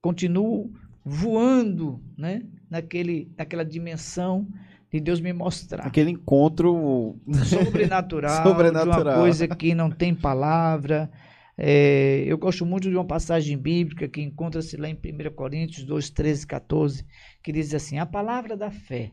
[0.00, 0.72] Continuo
[1.04, 4.46] voando, né, naquele naquela dimensão
[4.90, 7.18] de Deus me mostrar Aquele encontro.
[7.44, 9.00] sobrenatural, Sobrenatural.
[9.02, 11.10] uma coisa que não tem palavra.
[11.56, 16.10] É, eu gosto muito de uma passagem bíblica que encontra-se lá em 1 Coríntios 2,
[16.10, 17.06] 13, 14,
[17.42, 19.12] que diz assim: A palavra da fé,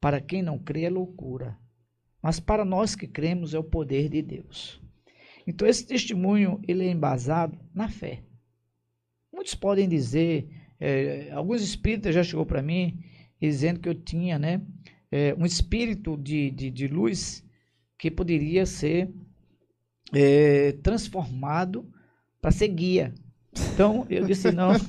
[0.00, 1.58] para quem não crê, é loucura,
[2.22, 4.80] mas para nós que cremos é o poder de Deus.
[5.46, 8.22] Então, esse testemunho ele é embasado na fé.
[9.32, 12.98] Muitos podem dizer, é, alguns espíritas já chegou para mim
[13.40, 14.60] dizendo que eu tinha, né,
[15.10, 17.44] é, um espírito de, de, de luz
[17.98, 19.12] que poderia ser
[20.12, 21.88] é, transformado
[22.40, 23.14] para ser guia.
[23.74, 24.70] Então eu disse não.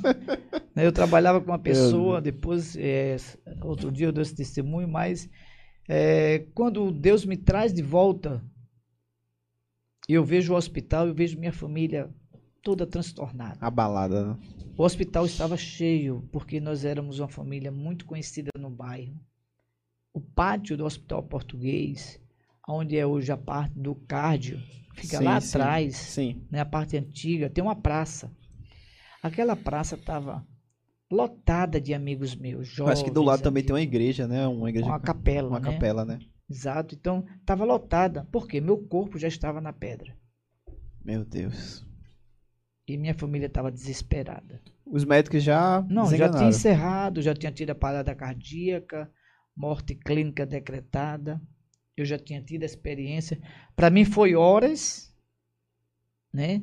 [0.73, 3.17] Eu trabalhava com uma pessoa, depois é,
[3.61, 5.29] outro dia eu dei esse testemunho, mas
[5.87, 8.41] é, quando Deus me traz de volta,
[10.07, 12.09] eu vejo o hospital, eu vejo minha família
[12.63, 13.57] toda transtornada.
[13.59, 14.27] Abalada.
[14.27, 14.37] Né?
[14.77, 19.15] O hospital estava cheio porque nós éramos uma família muito conhecida no bairro.
[20.13, 22.19] O pátio do Hospital Português,
[22.67, 24.59] onde é hoje a parte do cardio,
[24.95, 26.45] fica sim, lá atrás, sim.
[26.49, 28.31] Né, a parte antiga, tem uma praça.
[29.21, 30.45] Aquela praça estava
[31.11, 32.93] lotada de amigos meus, jovens.
[32.93, 34.47] Acho que do lado também tem uma igreja, né?
[34.47, 34.87] Uma igreja.
[34.87, 35.73] Uma capela, Uma né?
[35.73, 36.19] capela, né?
[36.49, 36.95] Exato.
[36.95, 38.27] Então, estava lotada.
[38.31, 38.59] Por quê?
[38.59, 40.15] Meu corpo já estava na pedra.
[41.03, 41.85] Meu Deus.
[42.87, 44.61] E minha família estava desesperada.
[44.85, 49.09] Os médicos já Não, já tinha encerrado, já tinha tido a parada cardíaca,
[49.55, 51.41] morte clínica decretada.
[51.95, 53.39] Eu já tinha tido a experiência.
[53.75, 55.13] Para mim foi horas,
[56.33, 56.61] né?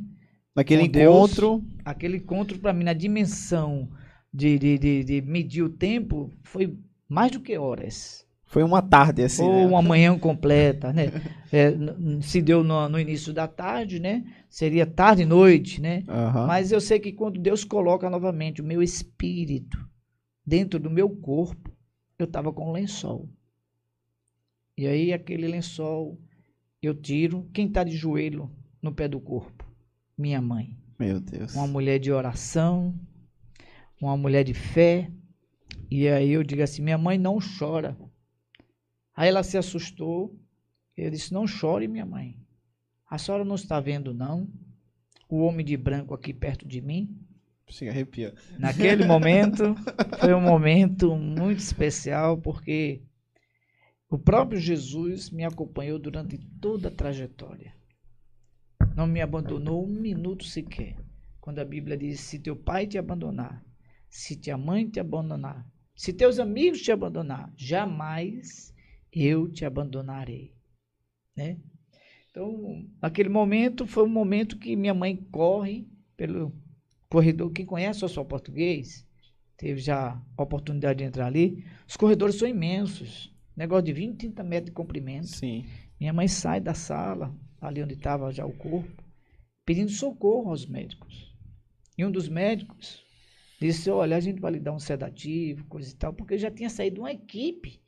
[0.54, 1.58] Naquele encontro.
[1.58, 3.88] Deus, aquele encontro, para mim, na dimensão
[4.32, 6.76] de, de, de, de, medir o tempo, foi
[7.08, 8.26] mais do que horas.
[8.44, 9.42] Foi uma tarde, assim.
[9.42, 9.66] Ou né?
[9.66, 11.12] uma manhã completa, né?
[11.50, 11.72] É,
[12.20, 14.22] se deu no, no, início da tarde, né?
[14.50, 16.04] Seria tarde e noite, né?
[16.06, 16.46] Uhum.
[16.46, 19.78] Mas eu sei que quando Deus coloca novamente o meu espírito
[20.44, 21.74] dentro do meu corpo,
[22.18, 23.30] eu estava com um lençol.
[24.78, 26.18] E aí aquele lençol
[26.80, 27.50] eu tiro.
[27.52, 29.68] Quem está de joelho no pé do corpo?
[30.18, 30.76] minha mãe.
[30.98, 31.54] Meu Deus.
[31.54, 32.92] Uma mulher de oração,
[34.00, 35.10] uma mulher de fé.
[35.88, 37.96] E aí eu digo assim: minha mãe não chora.
[39.14, 40.36] Aí ela se assustou.
[40.96, 42.36] Eu disse: não chore, minha mãe.
[43.08, 44.48] A senhora não está vendo, não?
[45.28, 47.16] O homem de branco aqui perto de mim.
[47.68, 48.34] Se arrepia.
[48.58, 49.74] Naquele momento,
[50.18, 53.02] foi um momento muito especial, porque
[54.10, 57.78] o próprio Jesus me acompanhou durante toda a trajetória
[58.98, 60.96] não me abandonou um minuto sequer.
[61.40, 63.64] Quando a Bíblia diz: se teu pai te abandonar,
[64.10, 68.74] se tua mãe te abandonar, se teus amigos te abandonar, jamais
[69.12, 70.52] eu te abandonarei.
[71.36, 71.60] Né?
[72.28, 76.52] Então, naquele momento, foi um momento que minha mãe corre pelo
[77.08, 77.52] corredor.
[77.52, 79.06] Quem conhece o só português,
[79.56, 81.64] teve já a oportunidade de entrar ali.
[81.86, 85.26] Os corredores são imensos negócio de 20, 30 metros de comprimento.
[85.26, 85.66] Sim.
[85.98, 89.02] Minha mãe sai da sala, ali onde estava já o corpo,
[89.66, 91.34] pedindo socorro aos médicos.
[91.96, 93.04] E um dos médicos
[93.60, 96.70] disse: Olha, a gente vai lhe dar um sedativo, coisa e tal, porque já tinha
[96.70, 97.80] saído uma equipe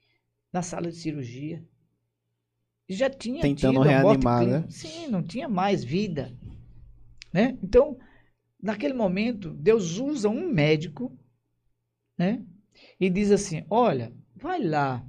[0.52, 1.64] da sala de cirurgia.
[2.88, 4.66] E já tinha Tentando tido reanimar, né?
[4.68, 6.36] Sim, não tinha mais vida.
[7.32, 7.56] Né?
[7.62, 7.96] Então,
[8.60, 11.16] naquele momento, Deus usa um médico
[12.18, 12.44] né?
[12.98, 15.08] e diz assim: Olha, vai lá,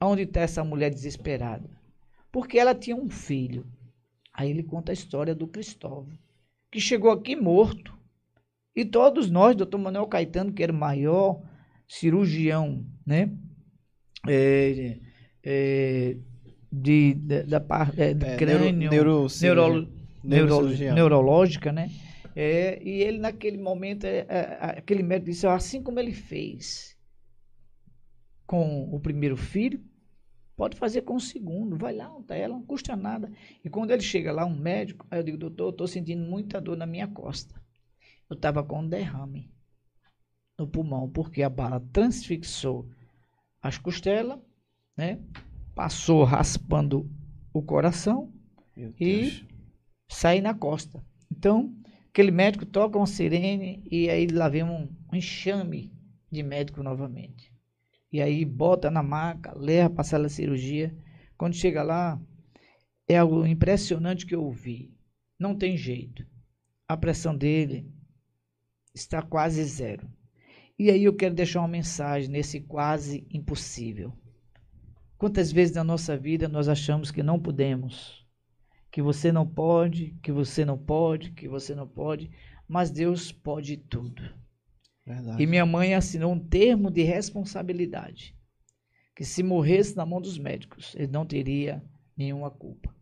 [0.00, 1.80] onde está essa mulher desesperada
[2.32, 3.66] porque ela tinha um filho.
[4.32, 6.08] Aí ele conta a história do Cristóvão,
[6.70, 7.98] que chegou aqui morto.
[8.74, 11.42] E todos nós, doutor Manuel Caetano, que era o maior
[11.88, 13.30] cirurgião, né?
[14.28, 14.98] É,
[15.42, 16.16] é,
[16.70, 19.88] de, de, da parte é, do é, crânio, neuro, neuro,
[20.22, 21.90] neuro, neurológica, né?
[22.36, 26.96] É, e ele naquele momento, é, é, aquele médico disse, assim como ele fez
[28.46, 29.82] com o primeiro filho,
[30.60, 33.32] Pode fazer com o segundo, vai lá, tá ela, não custa nada.
[33.64, 36.60] E quando ele chega lá, um médico, aí eu digo, doutor, eu estou sentindo muita
[36.60, 37.58] dor na minha costa.
[38.28, 39.50] Eu estava com um derrame
[40.58, 42.86] no pulmão, porque a bala transfixou
[43.62, 44.38] as costelas,
[44.94, 45.18] né?
[45.74, 47.10] Passou raspando
[47.54, 48.30] o coração
[49.00, 49.42] e
[50.10, 51.02] sai na costa.
[51.32, 51.74] Então,
[52.10, 55.90] aquele médico toca uma sirene e aí lá vem um, um enxame
[56.30, 57.50] de médico novamente.
[58.12, 60.96] E aí bota na maca, leva para a sala de cirurgia.
[61.36, 62.20] Quando chega lá,
[63.08, 64.92] é algo impressionante que eu ouvi.
[65.38, 66.26] Não tem jeito.
[66.88, 67.90] A pressão dele
[68.94, 70.10] está quase zero.
[70.78, 74.12] E aí eu quero deixar uma mensagem nesse quase impossível.
[75.16, 78.26] Quantas vezes na nossa vida nós achamos que não podemos,
[78.90, 82.30] que você não pode, que você não pode, que você não pode,
[82.66, 84.22] mas Deus pode tudo.
[85.14, 85.42] Verdade.
[85.42, 88.36] E minha mãe assinou um termo de responsabilidade.
[89.16, 91.82] Que se morresse na mão dos médicos, ele não teria
[92.16, 92.94] nenhuma culpa.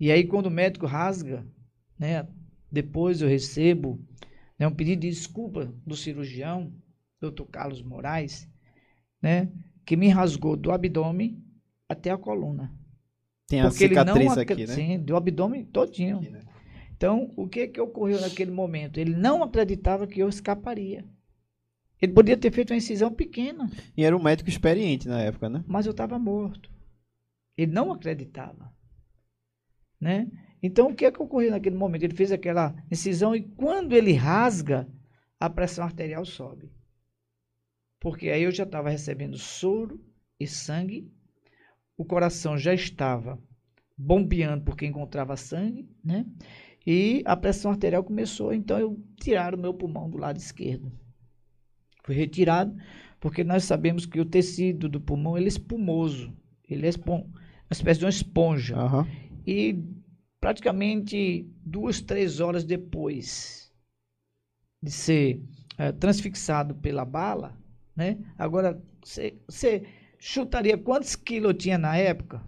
[0.00, 1.46] E aí, quando o médico rasga,
[1.98, 2.26] né,
[2.70, 4.00] depois eu recebo
[4.58, 6.72] né, um pedido de desculpa do cirurgião,
[7.20, 7.44] Dr.
[7.44, 8.48] Carlos Moraes,
[9.20, 9.52] né,
[9.84, 11.40] que me rasgou do abdômen
[11.88, 12.74] até a coluna.
[13.46, 14.74] Tem a Porque cicatriz ele não, aqui, né?
[14.74, 16.18] Sim, do abdômen todinho.
[16.18, 16.40] Aqui, né?
[16.96, 18.98] Então, o que que ocorreu naquele momento?
[18.98, 21.04] Ele não acreditava que eu escaparia.
[22.02, 25.62] Ele podia ter feito uma incisão pequena, E era um médico experiente na época, né?
[25.68, 26.68] mas eu estava morto.
[27.56, 28.74] Ele não acreditava.
[30.00, 30.28] Né?
[30.60, 32.02] Então, o que é que ocorreu naquele momento?
[32.02, 34.88] Ele fez aquela incisão e quando ele rasga,
[35.38, 36.72] a pressão arterial sobe.
[38.00, 40.04] Porque aí eu já estava recebendo soro
[40.40, 41.08] e sangue,
[41.96, 43.40] o coração já estava
[43.96, 46.26] bombeando porque encontrava sangue, né?
[46.84, 50.90] E a pressão arterial começou, então eu tiraram o meu pulmão do lado esquerdo.
[52.02, 52.76] Foi retirado,
[53.20, 56.36] porque nós sabemos que o tecido do pulmão ele é espumoso,
[56.68, 58.76] ele é espon uma espécie de uma esponja.
[58.76, 59.06] Aham.
[59.46, 59.82] E
[60.40, 63.72] praticamente duas, três horas depois
[64.82, 65.42] de ser
[65.78, 67.56] eh, transfixado pela bala,
[67.96, 68.18] né?
[68.36, 69.86] Agora, você
[70.18, 72.42] chutaria quantos quilos eu tinha na época?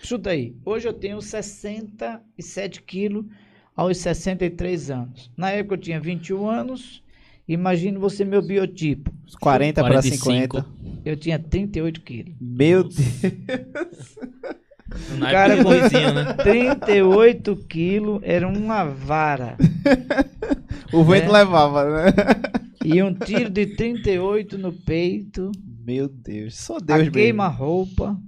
[0.00, 0.56] Chuta aí.
[0.64, 3.26] Hoje eu tenho 67 quilos
[3.76, 5.30] aos 63 anos.
[5.36, 7.02] Na época eu tinha 21 anos.
[7.48, 9.12] Imagine você meu biotipo.
[9.40, 10.58] 40 para 45.
[10.60, 10.66] 50.
[11.04, 12.34] Eu tinha 38 quilos.
[12.40, 14.16] Meu Deus.
[15.18, 16.32] Na Cara, época do Luizinho, né?
[16.34, 19.56] 38 quilos era uma vara.
[20.92, 21.32] O vento É.
[21.32, 22.12] levava, né?
[22.84, 25.52] E um tiro de 38 no peito.
[25.86, 26.56] Meu Deus.
[26.56, 27.12] Só Deus mesmo.
[27.12, 28.20] queima-roupa.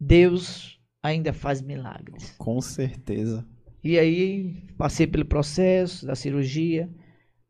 [0.00, 2.34] Deus ainda faz milagres.
[2.38, 3.44] Com certeza.
[3.84, 6.88] E aí passei pelo processo da cirurgia.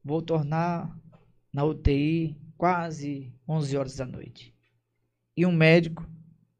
[0.06, 0.96] Vou tornar
[1.52, 4.54] na UTI quase 11 horas da noite.
[5.36, 6.08] E um médico,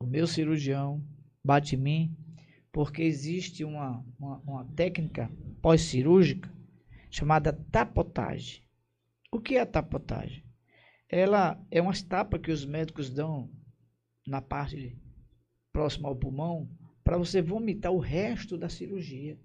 [0.00, 1.00] o meu cirurgião,
[1.44, 2.16] bate em mim,
[2.72, 5.30] porque existe uma, uma, uma técnica
[5.62, 6.52] pós-cirúrgica
[7.08, 8.64] chamada tapotagem.
[9.30, 10.42] O que é a tapotagem?
[11.08, 13.48] Ela é umas tapas que os médicos dão
[14.26, 14.98] na parte
[15.72, 16.68] próxima ao pulmão
[17.04, 19.38] para você vomitar o resto da cirurgia.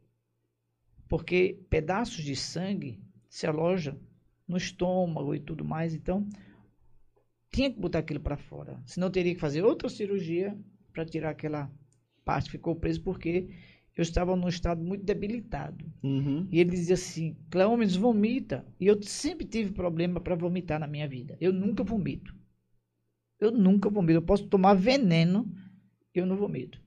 [1.07, 2.99] Porque pedaços de sangue
[3.31, 3.97] se alojam
[4.45, 6.27] no estômago e tudo mais, então
[7.49, 8.83] tinha que botar aquilo para fora.
[8.85, 10.55] Senão teria que fazer outra cirurgia
[10.91, 11.71] para tirar aquela
[12.25, 13.49] parte que ficou presa, porque
[13.95, 15.85] eu estava num estado muito debilitado.
[16.03, 16.45] Uhum.
[16.51, 18.65] E ele dizia assim: Cleômenes, vomita.
[18.77, 21.37] E eu sempre tive problema para vomitar na minha vida.
[21.39, 22.35] Eu nunca vomito.
[23.39, 24.17] Eu nunca vomito.
[24.17, 25.49] Eu posso tomar veneno,
[26.13, 26.81] eu não vomito.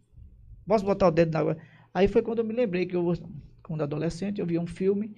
[0.67, 1.57] Posso botar o dedo na água.
[1.93, 3.15] Aí foi quando eu me lembrei que eu,
[3.63, 5.15] quando adolescente, eu via um filme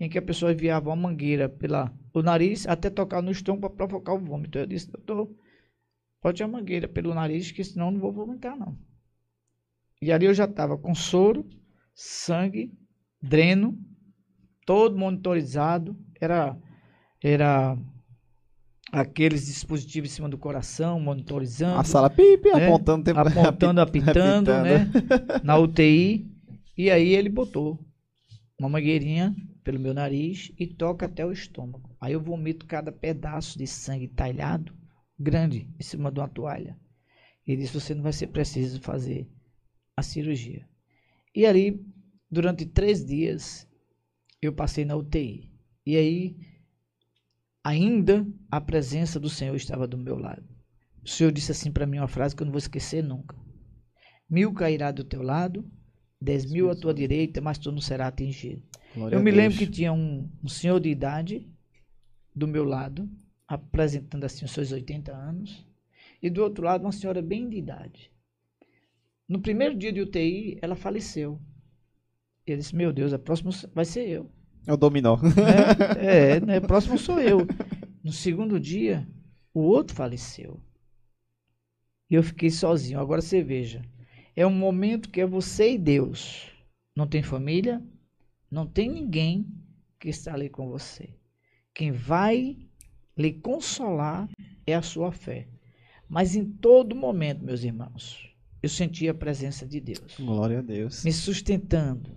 [0.00, 3.86] em que a pessoa enviava uma mangueira pela o nariz até tocar no estômago para
[3.86, 4.58] provocar o vômito.
[4.58, 5.30] Eu disse, doutor,
[6.20, 8.76] pode a mangueira pelo nariz, que senão não vou vomitar, não.
[10.02, 11.46] E ali eu já estava com soro,
[11.94, 12.72] sangue,
[13.22, 13.78] dreno,
[14.64, 15.94] todo monitorizado.
[16.18, 16.56] Era,
[17.22, 17.76] era
[18.90, 22.66] aqueles dispositivos em cima do coração, monitorizando, A sala pipi, né?
[22.66, 24.62] apontando o tempo apontando, apitando, apitando.
[24.62, 24.90] né?
[25.44, 26.26] Na UTI.
[26.76, 27.78] E aí ele botou
[28.60, 31.96] uma mangueirinha pelo meu nariz e toca até o estômago.
[31.98, 34.74] Aí eu vomito cada pedaço de sangue talhado,
[35.18, 36.78] grande, em cima de uma toalha.
[37.46, 39.26] Ele disse: Você não vai ser preciso fazer
[39.96, 40.68] a cirurgia.
[41.34, 41.82] E ali,
[42.30, 43.66] durante três dias,
[44.42, 45.50] eu passei na UTI.
[45.86, 46.36] E aí,
[47.64, 50.46] ainda a presença do Senhor estava do meu lado.
[51.02, 53.34] O Senhor disse assim para mim uma frase que eu não vou esquecer nunca:
[54.28, 55.64] Mil cairá do teu lado,
[56.20, 58.62] dez mil à tua direita, mas tu não será atingido.
[58.94, 61.48] Glória Eu me lembro que tinha um, um senhor de idade
[62.34, 63.08] do meu lado,
[63.46, 65.66] apresentando assim os seus 80 anos,
[66.22, 68.10] e do outro lado uma senhora bem de idade.
[69.28, 71.40] No primeiro dia de UTI, ela faleceu.
[72.46, 74.30] Ele disse: Meu Deus, a próxima vai ser eu.
[74.66, 75.18] É o dominó.
[75.98, 76.60] É, é, né?
[76.60, 77.46] Próximo sou eu.
[78.02, 79.06] No segundo dia,
[79.54, 80.60] o outro faleceu.
[82.10, 82.98] E eu fiquei sozinho.
[82.98, 83.82] Agora você veja.
[84.36, 86.48] É um momento que é você e Deus.
[86.96, 87.82] Não tem família,
[88.50, 89.46] não tem ninguém
[89.98, 91.10] que está ali com você.
[91.74, 92.56] Quem vai
[93.16, 94.28] lhe consolar
[94.66, 95.48] é a sua fé.
[96.08, 100.16] Mas em todo momento, meus irmãos, eu senti a presença de Deus.
[100.18, 101.04] Glória a Deus.
[101.04, 102.10] Me sustentando,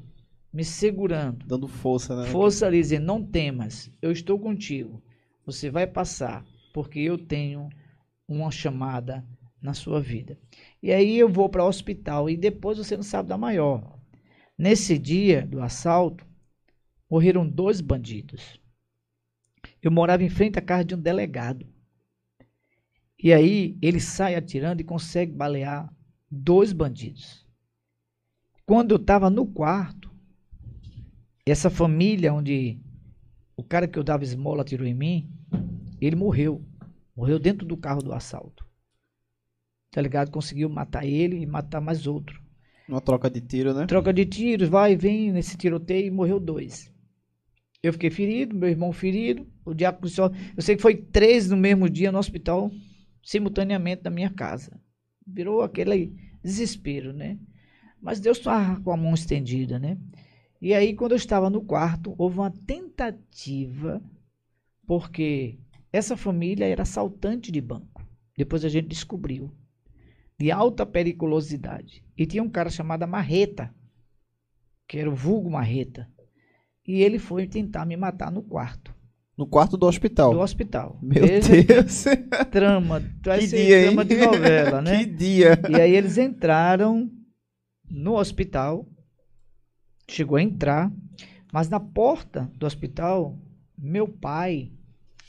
[0.51, 1.45] me segurando.
[1.45, 2.27] Dando força, né?
[2.29, 5.01] Força ali dizer, não temas, eu estou contigo.
[5.45, 7.69] Você vai passar, porque eu tenho
[8.27, 9.25] uma chamada
[9.61, 10.37] na sua vida.
[10.83, 13.97] E aí eu vou para o hospital e depois você não sabe da maior.
[14.57, 16.27] Nesse dia do assalto,
[17.09, 18.59] morreram dois bandidos.
[19.81, 21.65] Eu morava em frente à casa de um delegado.
[23.17, 25.89] E aí ele sai atirando e consegue balear
[26.29, 27.47] dois bandidos.
[28.65, 30.11] Quando eu estava no quarto,
[31.45, 32.77] essa família onde
[33.55, 35.31] o cara que eu dava esmola atirou em mim,
[36.01, 36.61] ele morreu.
[37.15, 38.72] Morreu dentro do carro do assalto.
[39.93, 42.41] O delegado conseguiu matar ele e matar mais outro.
[42.89, 43.85] Uma troca de tiro, né?
[43.85, 46.91] Troca de tiros, vai e vem nesse tiroteio e morreu dois.
[47.83, 50.31] Eu fiquei ferido, meu irmão ferido, o diácono só.
[50.57, 52.71] Eu sei que foi três no mesmo dia no hospital,
[53.21, 54.81] simultaneamente na minha casa.
[55.27, 57.37] Virou aquele desespero, né?
[58.01, 59.95] Mas Deus estava com a mão estendida, né?
[60.59, 64.01] E aí, quando eu estava no quarto, houve uma tentativa,
[64.87, 65.59] porque
[65.91, 68.03] essa família era assaltante de banco.
[68.35, 69.53] Depois a gente descobriu.
[70.37, 72.03] De alta periculosidade.
[72.17, 73.73] E tinha um cara chamado Marreta,
[74.87, 76.09] que era o vulgo Marreta.
[76.87, 78.93] E ele foi tentar me matar no quarto.
[79.35, 80.31] No quarto do hospital.
[80.31, 80.99] Do hospital.
[81.01, 82.03] Meu Veja Deus.
[82.51, 84.07] Trama, vai que ser dia, trama hein?
[84.07, 84.99] de novela, né?
[84.99, 85.59] que dia.
[85.69, 87.09] E aí eles entraram
[87.89, 88.87] no hospital,
[90.07, 90.91] chegou a entrar,
[91.51, 93.39] mas na porta do hospital,
[93.77, 94.71] meu pai,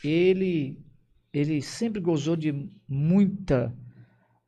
[0.02, 0.78] ele,
[1.32, 2.52] ele sempre gozou de
[2.86, 3.74] muita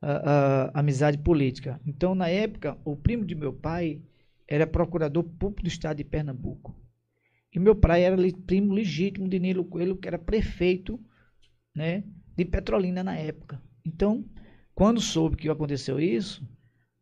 [0.03, 1.81] ah, ah, amizade política.
[1.87, 4.01] Então, na época, o primo de meu pai
[4.49, 6.75] era procurador público do estado de Pernambuco.
[7.53, 8.17] E meu pai era
[8.47, 11.01] primo legítimo de Nilo Coelho, que era prefeito
[11.75, 12.05] né,
[12.37, 13.61] de Petrolina na época.
[13.85, 14.25] Então,
[14.75, 16.47] quando soube que aconteceu isso,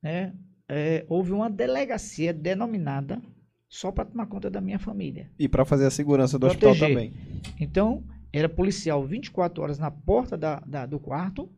[0.02, 0.32] né,
[0.68, 3.20] é, houve uma delegacia denominada
[3.68, 5.30] só para tomar conta da minha família.
[5.38, 7.10] E pra fazer a segurança do hospital Proteger.
[7.10, 7.12] também.
[7.58, 11.50] Então, era policial 24 horas na porta da, da- do quarto,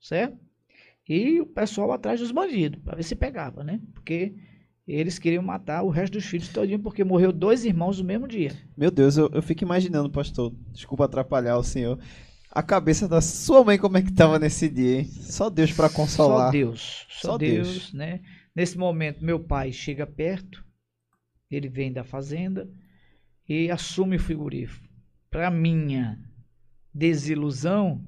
[0.00, 0.38] certo?
[1.08, 3.80] E o pessoal atrás dos bandidos, para ver se pegava, né?
[3.94, 4.34] Porque
[4.86, 8.52] eles queriam matar o resto dos filhos todinho, porque morreu dois irmãos no mesmo dia.
[8.76, 10.54] Meu Deus, eu, eu fico imaginando, pastor.
[10.72, 11.98] Desculpa atrapalhar o senhor.
[12.50, 15.04] A cabeça da sua mãe como é que tava nesse dia, hein?
[15.04, 16.46] Só Deus pra consolar.
[16.46, 17.92] Só Deus, só, Só Deus, Deus.
[17.92, 18.20] né?
[18.54, 20.64] Nesse momento, meu pai chega perto,
[21.50, 22.68] ele vem da fazenda
[23.48, 24.86] e assume o frigorífico.
[25.30, 26.18] Para minha
[26.92, 28.02] desilusão,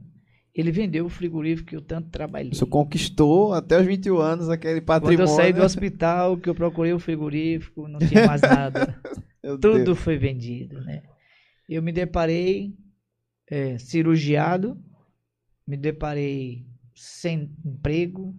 [0.54, 2.52] ele vendeu o frigorífico que eu tanto trabalhei.
[2.54, 5.22] Senhor conquistou até os 21 anos aquele Quando patrimônio.
[5.22, 9.00] eu saí do hospital, que eu procurei o frigorífico, não tinha mais nada.
[9.42, 9.98] Tudo Deus.
[9.98, 11.02] foi vendido, né?
[11.68, 12.74] Eu me deparei
[13.48, 14.76] é, cirurgiado,
[15.66, 18.34] me deparei sem emprego,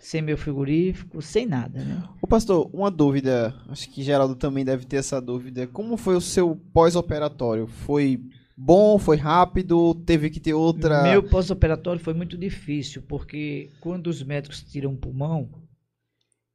[0.00, 2.02] sem meu frigorífico, sem nada, né?
[2.22, 3.54] Ô pastor, uma dúvida.
[3.68, 5.66] Acho que Geraldo também deve ter essa dúvida.
[5.66, 7.66] Como foi o seu pós-operatório?
[7.66, 8.18] Foi
[8.58, 8.98] bom?
[8.98, 9.94] Foi rápido?
[10.04, 11.02] Teve que ter outra.
[11.04, 15.48] Meu pós-operatório foi muito difícil, porque quando os médicos tiram o pulmão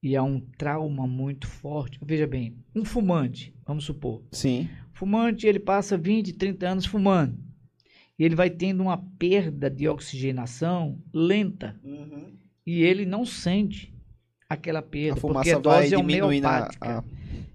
[0.01, 4.69] e há um trauma muito forte, veja bem, um fumante, vamos supor, Sim.
[4.91, 7.37] Fumante, ele passa 20, 30 anos fumando.
[8.19, 11.75] E ele vai tendo uma perda de oxigenação lenta.
[12.65, 13.91] E ele não sente
[14.47, 16.99] aquela A perda, porque fumaça a dose é a, homeopática.
[16.99, 17.03] a-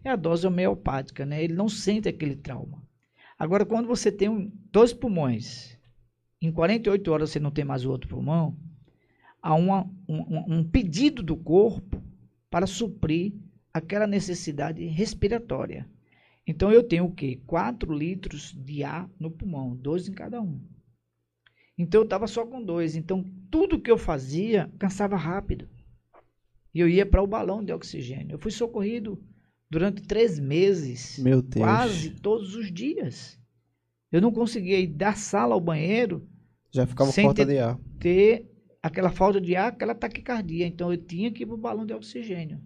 [0.05, 1.43] É a dose homeopática, né?
[1.45, 2.83] Ele não sente aquele trauma.
[3.39, 5.79] Agora, quando você tem um- dois pulmões,
[6.43, 8.57] em 48 horas você não tem mais o outro pulmão,
[9.41, 12.03] há uma- um, um- pedido do corpo
[12.51, 13.33] para suprir
[13.73, 15.89] aquela necessidade respiratória.
[16.47, 17.41] Então, eu tenho o quê?
[17.47, 20.59] 4 litros de ar no pulmão, dois em cada um.
[21.77, 22.97] Então, eu estava só com dois.
[22.97, 25.69] Então, tudo que eu fazia cansava rápido.
[26.75, 28.35] E eu ia para o balão de oxigênio.
[28.35, 29.23] Eu fui socorrido
[29.71, 31.65] durante três meses, Meu Deus.
[31.65, 33.39] quase todos os dias.
[34.11, 36.27] Eu não conseguia ir da sala ao banheiro
[36.73, 37.79] Já ficava Sem falta ter- de ar.
[37.99, 38.47] ter
[38.83, 40.67] aquela falta de ar, aquela taquicardia.
[40.67, 42.61] Então eu tinha que ir para o balão de oxigênio.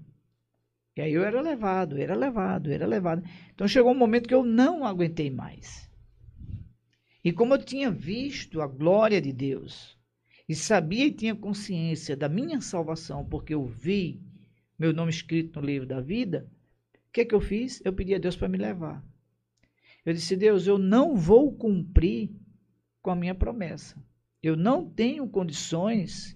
[0.96, 3.22] E aí eu era levado, era levado, era levado.
[3.54, 5.88] Então chegou um momento que eu não aguentei mais.
[7.24, 9.96] E como eu tinha visto a glória de Deus,
[10.48, 14.20] e sabia e tinha consciência da minha salvação, porque eu vi
[14.78, 16.50] meu nome escrito no livro da vida,
[17.12, 17.82] o que, que eu fiz?
[17.84, 19.04] Eu pedi a Deus para me levar.
[20.02, 22.30] Eu disse, Deus, eu não vou cumprir
[23.02, 24.02] com a minha promessa.
[24.42, 26.34] Eu não tenho condições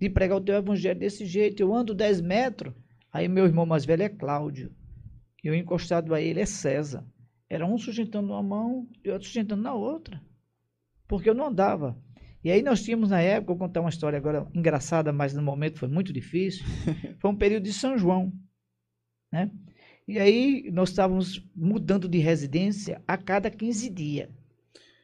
[0.00, 1.62] de pregar o teu evangelho desse jeito.
[1.62, 2.74] Eu ando 10 metros.
[3.12, 4.74] Aí meu irmão mais velho é Cláudio.
[5.44, 7.06] E eu encostado a ele é César.
[7.48, 10.20] Era um sustentando uma mão e outro sustentando na outra.
[11.06, 11.96] Porque eu não andava.
[12.42, 15.78] E aí nós tínhamos na época, vou contar uma história agora engraçada, mas no momento
[15.78, 16.64] foi muito difícil.
[17.20, 18.32] Foi um período de São João.
[19.30, 19.48] Né?
[20.06, 24.28] E aí nós estávamos mudando de residência a cada 15 dias.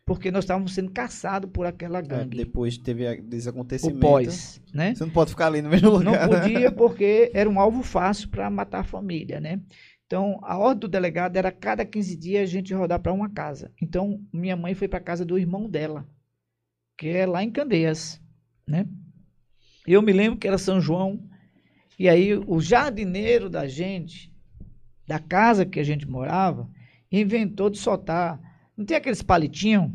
[0.05, 2.39] Porque nós estávamos sendo caçados por aquela É, gangue.
[2.39, 4.01] depois teve a- desse o acontecimento.
[4.01, 4.95] pós, né?
[4.95, 6.29] Você não pode ficar ali no mesmo Não lugar.
[6.29, 9.61] podia porque era um alvo fácil para matar a família, né?
[10.07, 13.71] Então, a ordem do delegado era cada 15 dias a gente rodar para uma casa.
[13.83, 16.09] Então, minha mãe foi para a casa do irmão dela,
[16.97, 18.19] que é lá em Candeias,
[18.67, 18.87] né?
[19.87, 21.23] Eu me lembro que era São João,
[21.99, 24.33] e aí o jardineiro da gente,
[25.09, 26.69] da casa que a gente morava,
[27.11, 28.39] inventou de soltar,
[28.77, 29.91] não tem aqueles palitinhos?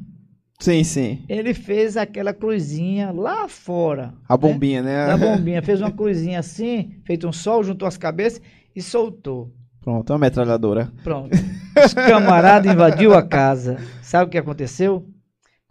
[0.59, 1.23] Sim, sim.
[1.29, 4.13] Ele fez aquela cruzinha lá fora.
[4.27, 4.37] A né?
[4.37, 5.05] bombinha, né?
[5.05, 8.41] da bombinha, fez uma coisinha assim, feito um sol, juntou as cabeças
[8.75, 9.53] e soltou.
[9.81, 10.91] Pronto, uma metralhadora.
[11.03, 11.37] Pronto.
[11.85, 13.77] Os camaradas invadiu a casa.
[14.01, 15.05] Sabe o que aconteceu?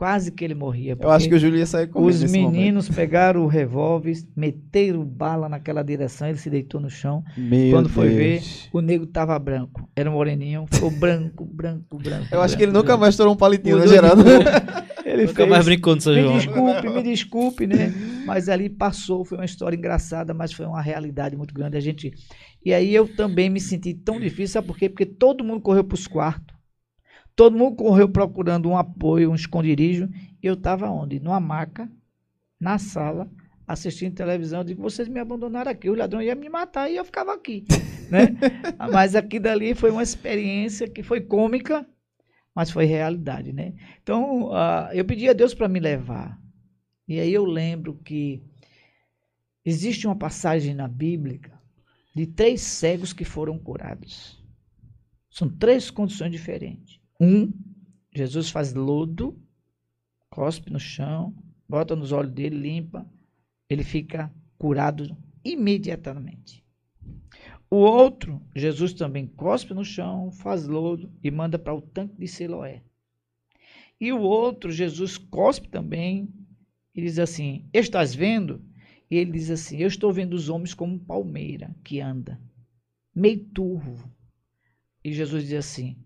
[0.02, 0.96] Quase que ele morria.
[0.98, 2.56] Eu acho que o Júlio ia sair comigo Os nesse momento.
[2.56, 7.22] meninos pegaram o revólver, meteram bala naquela direção, ele se deitou no chão.
[7.36, 8.68] Meu Quando foi ver, Deus.
[8.72, 9.88] o negro tava branco.
[9.94, 12.26] Era um moreninho, ficou branco, branco, branco.
[12.32, 14.24] Eu acho que ele branco, nunca mais estourou um palitinho, né, Geraldo?
[15.04, 16.36] Ele Nunca fez, mais brincou no São me João.
[16.36, 17.92] desculpe, me desculpe, né?
[18.26, 21.76] Mas ali passou, foi uma história engraçada, mas foi uma realidade muito grande.
[21.76, 22.12] A gente
[22.64, 24.88] e aí eu também me senti tão difícil, sabe por quê?
[24.88, 26.54] Porque todo mundo correu para os quartos,
[27.34, 30.08] todo mundo correu procurando um apoio, um esconderijo.
[30.42, 31.20] E eu estava onde?
[31.20, 31.90] Numa maca,
[32.60, 33.30] na sala,
[33.66, 34.60] assistindo televisão.
[34.60, 37.64] Eu digo, vocês me abandonaram aqui, os ladrões iam me matar e eu ficava aqui,
[38.10, 38.36] né?
[38.90, 41.86] mas aqui dali foi uma experiência que foi cômica,
[42.54, 43.72] mas foi realidade, né?
[44.02, 46.38] Então, ah, eu pedi a Deus para me levar.
[47.08, 48.42] E aí eu lembro que
[49.64, 51.40] existe uma passagem na Bíblia
[52.14, 54.42] de três cegos que foram curados.
[55.30, 57.01] São três condições diferentes.
[57.22, 57.52] Um,
[58.12, 59.40] Jesus faz lodo,
[60.28, 61.32] cospe no chão,
[61.68, 63.08] bota nos olhos dele, limpa,
[63.70, 66.64] ele fica curado imediatamente.
[67.70, 72.26] O outro, Jesus também cospe no chão, faz lodo e manda para o tanque de
[72.26, 72.82] Siloé.
[74.00, 76.28] E o outro, Jesus cospe também
[76.92, 78.64] e diz assim: Estás vendo?
[79.08, 82.40] E ele diz assim: Eu estou vendo os homens como palmeira que anda,
[83.14, 84.12] meio turvo.
[85.04, 85.96] E Jesus diz assim: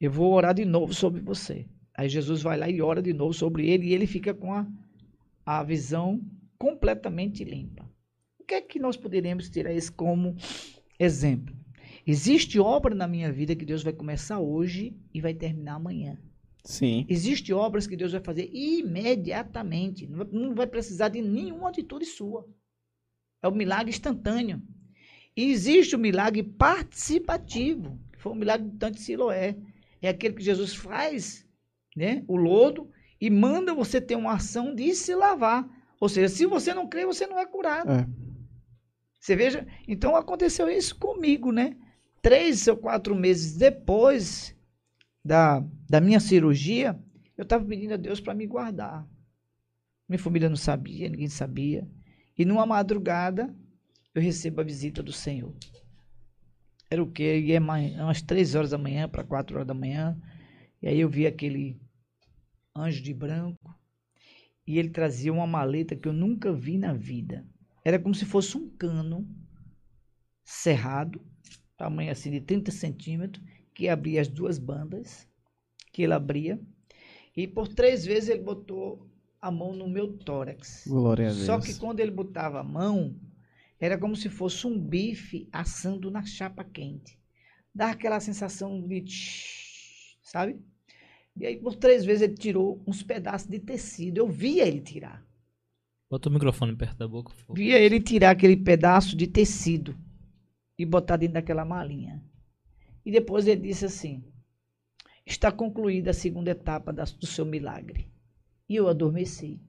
[0.00, 1.66] Eu vou orar de novo sobre você.
[1.96, 4.66] Aí Jesus vai lá e ora de novo sobre ele e ele fica com a,
[5.44, 6.20] a visão
[6.56, 7.88] completamente limpa.
[8.38, 10.36] O que é que nós poderíamos tirar isso como
[10.98, 11.54] exemplo?
[12.06, 16.18] Existe obra na minha vida que Deus vai começar hoje e vai terminar amanhã.
[16.64, 17.04] Sim.
[17.08, 20.06] Existem obras que Deus vai fazer imediatamente.
[20.06, 22.46] Não vai- Não vai precisar de nenhuma atitude sua.
[23.42, 24.62] É o milagre instantâneo.
[25.36, 29.56] E existe o milagre participativo, que foi o milagre do tanque de Siloé.
[30.00, 31.46] É aquele que Jesus faz,
[31.96, 32.90] né, o lodo,
[33.20, 35.68] e manda você ter uma ação de se lavar.
[36.00, 37.90] Ou seja, se você não crê, você não é curado.
[37.90, 38.06] É.
[39.18, 41.76] Você veja, então aconteceu isso comigo, né?
[42.22, 44.54] Três ou quatro meses depois
[45.24, 46.98] da, da minha cirurgia,
[47.36, 49.06] eu estava pedindo a Deus para me guardar.
[50.08, 51.88] Minha família não sabia, ninguém sabia.
[52.36, 53.54] E numa madrugada,
[54.14, 55.54] eu recebo a visita do Senhor.
[56.90, 57.38] Era o quê?
[57.40, 60.18] Ia manhã, umas três horas da manhã para quatro horas da manhã.
[60.80, 61.80] E aí eu vi aquele
[62.74, 63.74] anjo de branco.
[64.66, 67.46] E ele trazia uma maleta que eu nunca vi na vida.
[67.84, 69.26] Era como se fosse um cano
[70.44, 71.20] cerrado,
[71.76, 75.26] tamanho assim de 30 centímetros, que abria as duas bandas,
[75.92, 76.60] que ele abria.
[77.36, 79.08] E por três vezes ele botou
[79.40, 80.84] a mão no meu tórax.
[80.86, 81.44] Glória a Deus.
[81.44, 83.14] Só que quando ele botava a mão,
[83.80, 87.18] era como se fosse um bife assando na chapa quente.
[87.74, 90.60] Dá aquela sensação de tsh, sabe?
[91.36, 94.18] E aí por três vezes ele tirou uns pedaços de tecido.
[94.18, 95.24] Eu via ele tirar.
[96.10, 97.30] Bota o microfone perto da boca.
[97.30, 97.54] por favor.
[97.54, 99.96] Via ele tirar aquele pedaço de tecido
[100.76, 102.22] e botar dentro daquela malinha.
[103.04, 104.24] E depois ele disse assim:
[105.24, 108.10] Está concluída a segunda etapa do seu milagre.
[108.68, 109.60] E eu adormeci.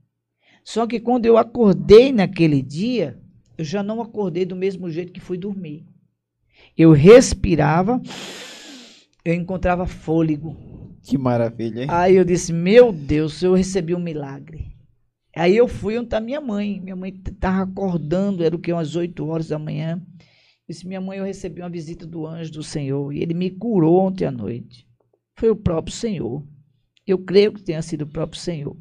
[0.64, 3.22] Só que quando eu acordei naquele dia,
[3.60, 5.86] eu já não acordei do mesmo jeito que fui dormir.
[6.78, 8.02] Eu respirava,
[9.26, 10.56] eu encontrava fôlego.
[11.04, 11.88] Que maravilha, hein?
[11.92, 14.78] Aí eu disse, meu Deus, eu recebi um milagre.
[15.36, 16.80] Aí eu fui onde está minha mãe.
[16.80, 20.02] Minha mãe estava acordando, era o que, umas 8 horas da manhã.
[20.66, 24.00] Disse, minha mãe, eu recebi uma visita do anjo do Senhor e ele me curou
[24.00, 24.88] ontem à noite.
[25.38, 26.48] Foi o próprio Senhor.
[27.06, 28.78] Eu creio que tenha sido o próprio Senhor.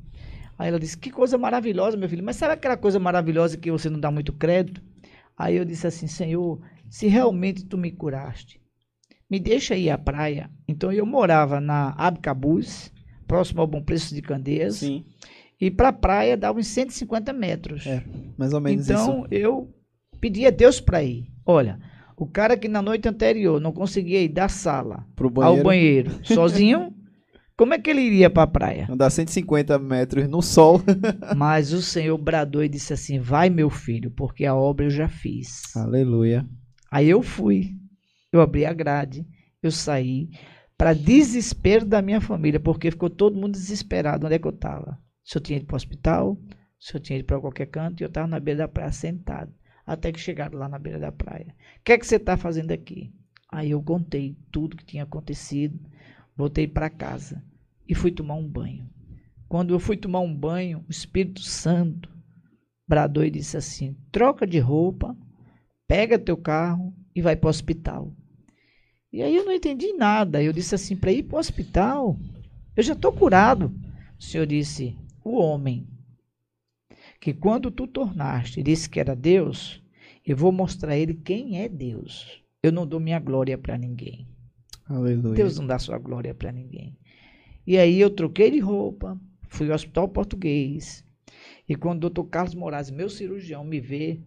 [0.59, 2.25] Aí ela disse, que coisa maravilhosa, meu filho.
[2.25, 4.83] Mas sabe aquela coisa maravilhosa que você não dá muito crédito?
[5.37, 8.61] Aí eu disse assim, Senhor, se realmente tu me curaste,
[9.31, 10.51] me deixa ir à praia.
[10.67, 12.93] Então eu morava na Abcabuz,
[13.27, 15.05] próximo ao Bom Preço de Candeias, Sim,
[15.61, 17.87] e para a praia dava uns 150 metros.
[17.87, 18.03] É,
[18.37, 19.29] mais ou menos então isso.
[19.31, 19.73] eu
[20.21, 21.29] pedi a Deus para ir.
[21.47, 21.79] Olha,
[22.17, 26.27] o cara que na noite anterior não conseguia ir da sala Pro ao banheiro, banheiro
[26.27, 26.93] sozinho,
[27.59, 28.87] como é que ele iria para a praia?
[28.89, 30.81] andar 150 metros no sol.
[31.37, 35.09] Mas o Senhor bradou e disse assim: Vai, meu filho, porque a obra eu já
[35.09, 35.77] fiz.
[35.77, 36.49] Aleluia.
[36.89, 37.75] Aí eu fui,
[38.33, 39.27] eu abri a grade,
[39.61, 40.31] eu saí,
[40.77, 44.97] para desespero da minha família, porque ficou todo mundo desesperado onde é que eu estava.
[45.25, 46.39] Se eu tinha ido para o hospital,
[46.79, 49.53] se eu tinha ido para qualquer canto, e eu estava na beira da praia sentado,
[49.85, 51.53] até que chegaram lá na beira da praia.
[51.81, 53.13] O que é que você está fazendo aqui?
[53.51, 55.77] Aí eu contei tudo que tinha acontecido,
[56.39, 57.45] voltei para casa
[57.87, 58.89] e fui tomar um banho.
[59.49, 62.09] Quando eu fui tomar um banho, o Espírito Santo
[62.87, 65.17] bradou e disse assim: troca de roupa,
[65.89, 68.15] pega teu carro e vai para o hospital.
[69.13, 70.41] E aí eu não entendi nada.
[70.41, 72.17] Eu disse assim, para ir para o hospital,
[72.77, 73.75] eu já estou curado.
[74.19, 75.89] O Senhor disse, o homem,
[77.21, 79.83] que quando tu tornaste, disse que era Deus,
[80.27, 82.45] eu vou mostrar a ele quem é Deus.
[82.63, 84.29] Eu não dou minha glória para ninguém.
[84.89, 85.35] Aleluia.
[85.35, 86.99] Deus não dá sua glória para ninguém.
[87.67, 91.05] E aí eu troquei de roupa, fui ao hospital português.
[91.69, 94.23] E quando o doutor Carlos Moraes, meu cirurgião, me vê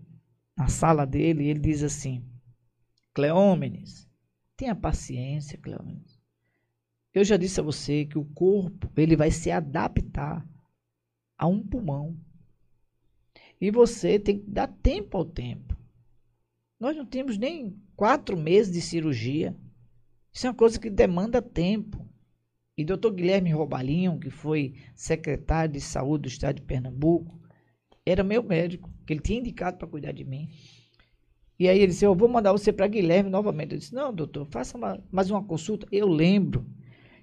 [0.55, 2.24] na sala dele, ele diz assim:
[3.14, 4.07] Cleômenes,
[4.55, 6.22] tenha paciência, Cleômenes.
[7.14, 10.47] Eu já disse a você que o corpo ele vai se adaptar
[11.38, 12.16] a um pulmão.
[13.59, 15.76] E você tem que dar tempo ao tempo.
[16.80, 19.55] Nós não temos nem quatro meses de cirurgia.
[20.34, 22.07] Isso é uma coisa que demanda tempo.
[22.77, 27.39] E doutor Guilherme Robalinho, que foi secretário de saúde do estado de Pernambuco,
[28.05, 30.49] era meu médico, que ele tinha indicado para cuidar de mim.
[31.59, 33.73] E aí ele disse, eu vou mandar você para Guilherme novamente.
[33.73, 35.86] Eu disse, não, doutor, faça uma, mais uma consulta.
[35.91, 36.65] Eu lembro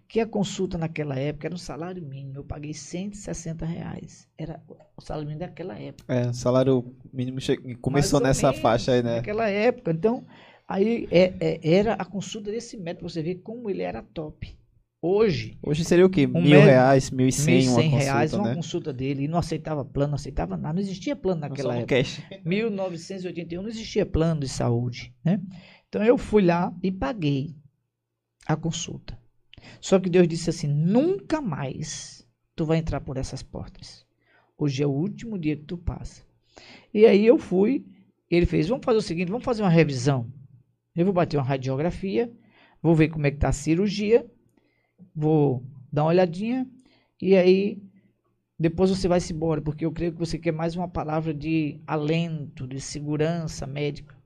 [0.06, 2.38] que a consulta naquela época era um salário mínimo.
[2.38, 4.28] Eu paguei 160 reais.
[4.38, 4.62] Era
[4.96, 6.12] o salário mínimo daquela época.
[6.12, 7.38] É, salário mínimo
[7.80, 9.16] começou nessa menos, faixa aí, né?
[9.16, 9.90] Naquela época.
[9.90, 10.24] Então,
[10.68, 14.56] aí é, é, era a consulta desse médico, você vê como ele era top.
[15.00, 15.56] Hoje.
[15.62, 16.26] Hoje seria o quê?
[16.26, 18.54] Um mil reais, mil e cem, uma consulta, reais, uma né?
[18.56, 19.24] consulta dele.
[19.24, 20.74] E não aceitava plano, não aceitava nada.
[20.74, 21.96] Não existia plano naquela época.
[21.96, 22.20] Cash.
[22.44, 25.40] 1981 não existia plano de saúde, né?
[25.88, 27.54] Então eu fui lá e paguei
[28.44, 29.16] a consulta.
[29.80, 34.04] Só que Deus disse assim: nunca mais tu vai entrar por essas portas.
[34.56, 36.24] Hoje é o último dia que tu passa.
[36.92, 37.86] E aí eu fui,
[38.28, 40.26] ele fez: vamos fazer o seguinte, vamos fazer uma revisão.
[40.98, 42.30] Eu vou bater uma radiografia,
[42.82, 44.26] vou ver como é que está a cirurgia
[45.14, 46.66] vou dar uma olhadinha
[47.20, 47.82] e aí
[48.58, 51.80] depois você vai se embora, porque eu creio que você quer mais uma palavra de
[51.86, 54.16] alento, de segurança médica.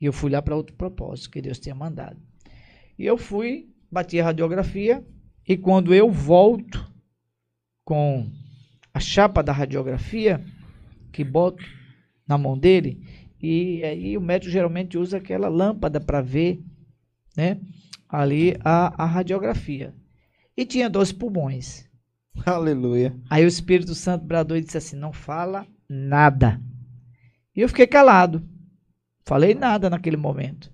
[0.00, 2.18] E eu fui lá para outro propósito que Deus tinha mandado.
[2.98, 5.06] E eu fui, bati a radiografia
[5.46, 6.90] e quando eu volto
[7.84, 8.30] com
[8.92, 10.42] a chapa da radiografia
[11.12, 11.62] que boto
[12.26, 16.62] na mão dele, e aí o médico geralmente usa aquela lâmpada para ver,
[17.36, 17.60] né,
[18.08, 19.94] ali a, a radiografia
[20.58, 21.88] e tinha dois pulmões.
[22.44, 23.16] Aleluia.
[23.30, 26.60] Aí o Espírito Santo bradou e disse assim: Não fala nada.
[27.54, 28.42] E eu fiquei calado.
[29.24, 30.72] Falei nada naquele momento.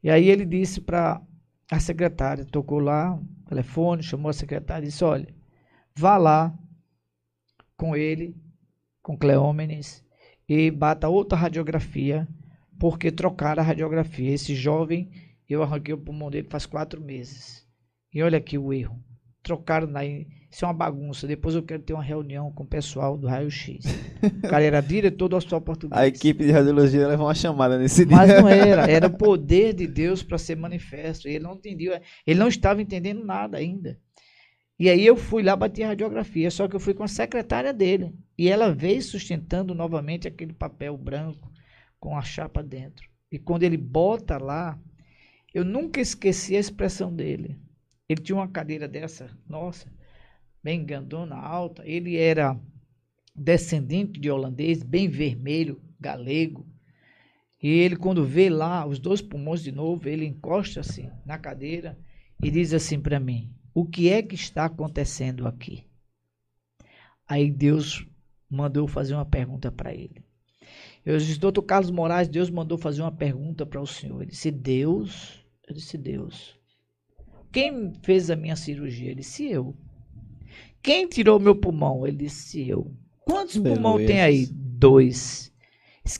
[0.00, 1.20] E aí ele disse para
[1.68, 5.34] a secretária, tocou lá, o telefone, chamou a secretária e disse: Olha,
[5.96, 6.56] vá lá
[7.76, 8.36] com ele,
[9.02, 10.04] com Cleómenes,
[10.48, 12.26] e bata outra radiografia,
[12.78, 14.32] porque trocaram a radiografia.
[14.32, 15.10] Esse jovem,
[15.48, 17.66] eu arranquei o pulmão dele faz quatro meses.
[18.12, 18.98] E olha aqui o erro
[19.46, 20.04] trocaram na.
[20.04, 21.26] Isso é uma bagunça.
[21.26, 23.84] Depois eu quero ter uma reunião com o pessoal do Raio X.
[24.22, 26.00] O cara era diretor do Hospital Português.
[26.00, 28.16] A equipe de radiologia levou uma chamada nesse dia.
[28.16, 28.86] Mas não era.
[28.90, 31.28] Era o poder de Deus para ser manifesto.
[31.28, 32.02] Ele não entendia.
[32.26, 33.98] Ele não estava entendendo nada ainda.
[34.78, 36.50] E aí eu fui lá bater a radiografia.
[36.50, 38.14] Só que eu fui com a secretária dele.
[38.36, 41.50] E ela veio sustentando novamente aquele papel branco
[41.98, 43.08] com a chapa dentro.
[43.32, 44.78] E quando ele bota lá,
[45.54, 47.58] eu nunca esqueci a expressão dele.
[48.08, 49.90] Ele tinha uma cadeira dessa, nossa,
[50.62, 51.82] bem grandona, alta.
[51.86, 52.58] Ele era
[53.34, 56.66] descendente de holandês, bem vermelho, galego.
[57.62, 61.98] E ele, quando vê lá os dois pulmões de novo, ele encosta assim na cadeira
[62.42, 65.84] e diz assim para mim: O que é que está acontecendo aqui?
[67.28, 68.06] Aí Deus
[68.48, 70.24] mandou fazer uma pergunta para ele.
[71.04, 74.22] Eu disse, doutor Carlos Moraes, Deus mandou fazer uma pergunta para o senhor.
[74.22, 75.44] Ele disse, Deus?
[75.68, 76.58] Eu disse, Deus.
[77.52, 79.10] Quem fez a minha cirurgia?
[79.10, 79.76] Ele disse eu.
[80.82, 82.06] Quem tirou meu pulmão?
[82.06, 82.96] Ele disse eu.
[83.26, 84.46] Quantos pulmões tem aí?
[84.46, 85.52] Dois.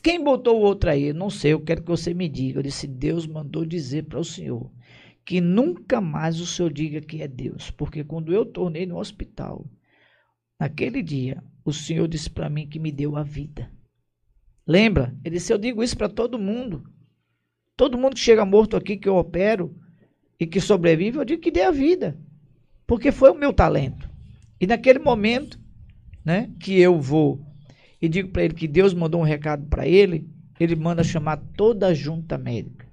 [0.03, 1.11] Quem botou o outro aí?
[1.11, 2.59] Não sei, eu quero que você me diga.
[2.59, 4.71] Eu disse: Deus mandou dizer para o senhor
[5.27, 9.69] que nunca mais o senhor diga que é Deus, porque quando eu tornei no hospital,
[10.57, 13.69] naquele dia, o senhor disse para mim que me deu a vida.
[14.65, 15.13] Lembra?
[15.25, 16.89] Ele disse: Eu digo isso para todo mundo.
[17.75, 19.77] Todo mundo que chega morto aqui que eu opero,
[20.39, 22.17] e que sobrevive, eu digo que dê a vida.
[22.85, 24.09] Porque foi o meu talento.
[24.61, 25.59] E naquele momento,
[26.23, 27.45] né, que eu vou
[28.01, 31.87] e digo para ele que Deus mandou um recado para ele, ele manda chamar toda
[31.87, 32.86] a junta médica.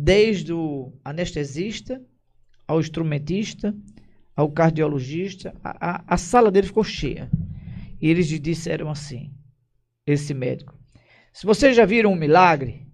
[0.00, 2.00] Desde o anestesista,
[2.68, 3.76] ao instrumentista,
[4.36, 7.28] ao cardiologista, a, a, a sala dele ficou cheia.
[8.00, 9.34] E eles disseram assim,
[10.06, 10.78] esse médico,
[11.32, 12.86] se vocês já viram um milagre,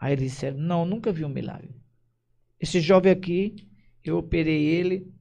[0.00, 1.80] aí eles disseram, não, nunca vi um milagre.
[2.58, 3.54] Esse jovem aqui,
[4.02, 5.14] eu operei ele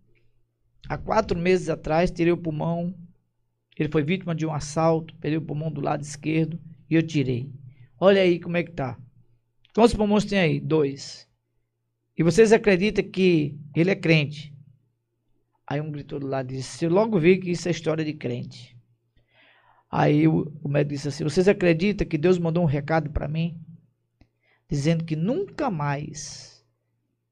[0.88, 2.96] há quatro meses atrás, tirei o pulmão.
[3.78, 6.60] Ele foi vítima de um assalto, perdi o pulmão do lado esquerdo
[6.90, 7.54] e eu tirei.
[8.00, 8.98] Olha aí como é que tá.
[9.80, 10.60] Quantos pulmões tem aí?
[10.60, 11.26] Dois.
[12.18, 14.54] E vocês acreditam que ele é crente?
[15.66, 18.12] Aí um gritou do lado e disse: Eu logo vi que isso é história de
[18.12, 18.78] crente.
[19.90, 23.58] Aí o, o médico disse assim: Vocês acreditam que Deus mandou um recado para mim?
[24.70, 26.62] Dizendo que nunca mais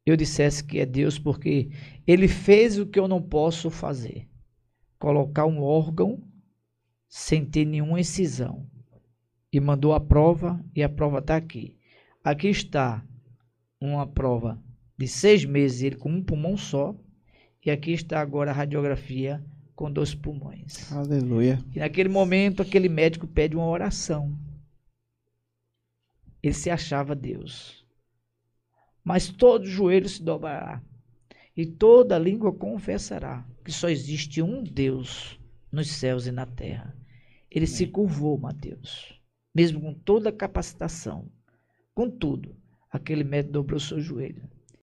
[0.06, 1.70] eu dissesse que é Deus, porque
[2.08, 4.26] ele fez o que eu não posso fazer:
[4.98, 6.24] colocar um órgão
[7.10, 8.66] sem ter nenhuma incisão.
[9.52, 11.76] E mandou a prova, e a prova está aqui.
[12.28, 13.01] Aqui está
[13.80, 14.61] uma prova
[14.97, 16.93] de seis meses, ele com um pulmão só.
[17.65, 19.41] E aqui está agora a radiografia
[19.73, 20.91] com dois pulmões.
[20.91, 21.57] Aleluia.
[21.73, 24.38] E naquele momento, aquele médico pede uma oração.
[26.43, 27.86] Ele se achava Deus.
[29.05, 30.84] Mas todo joelho se dobrará.
[31.55, 35.39] E toda língua confessará que só existe um Deus
[35.71, 36.93] nos céus e na terra.
[37.49, 37.73] Ele Amém.
[37.73, 39.17] se curvou, Mateus.
[39.55, 41.32] Mesmo com toda a capacitação.
[41.98, 42.56] Contudo,
[42.91, 44.48] aquele médico dobrou seu joelho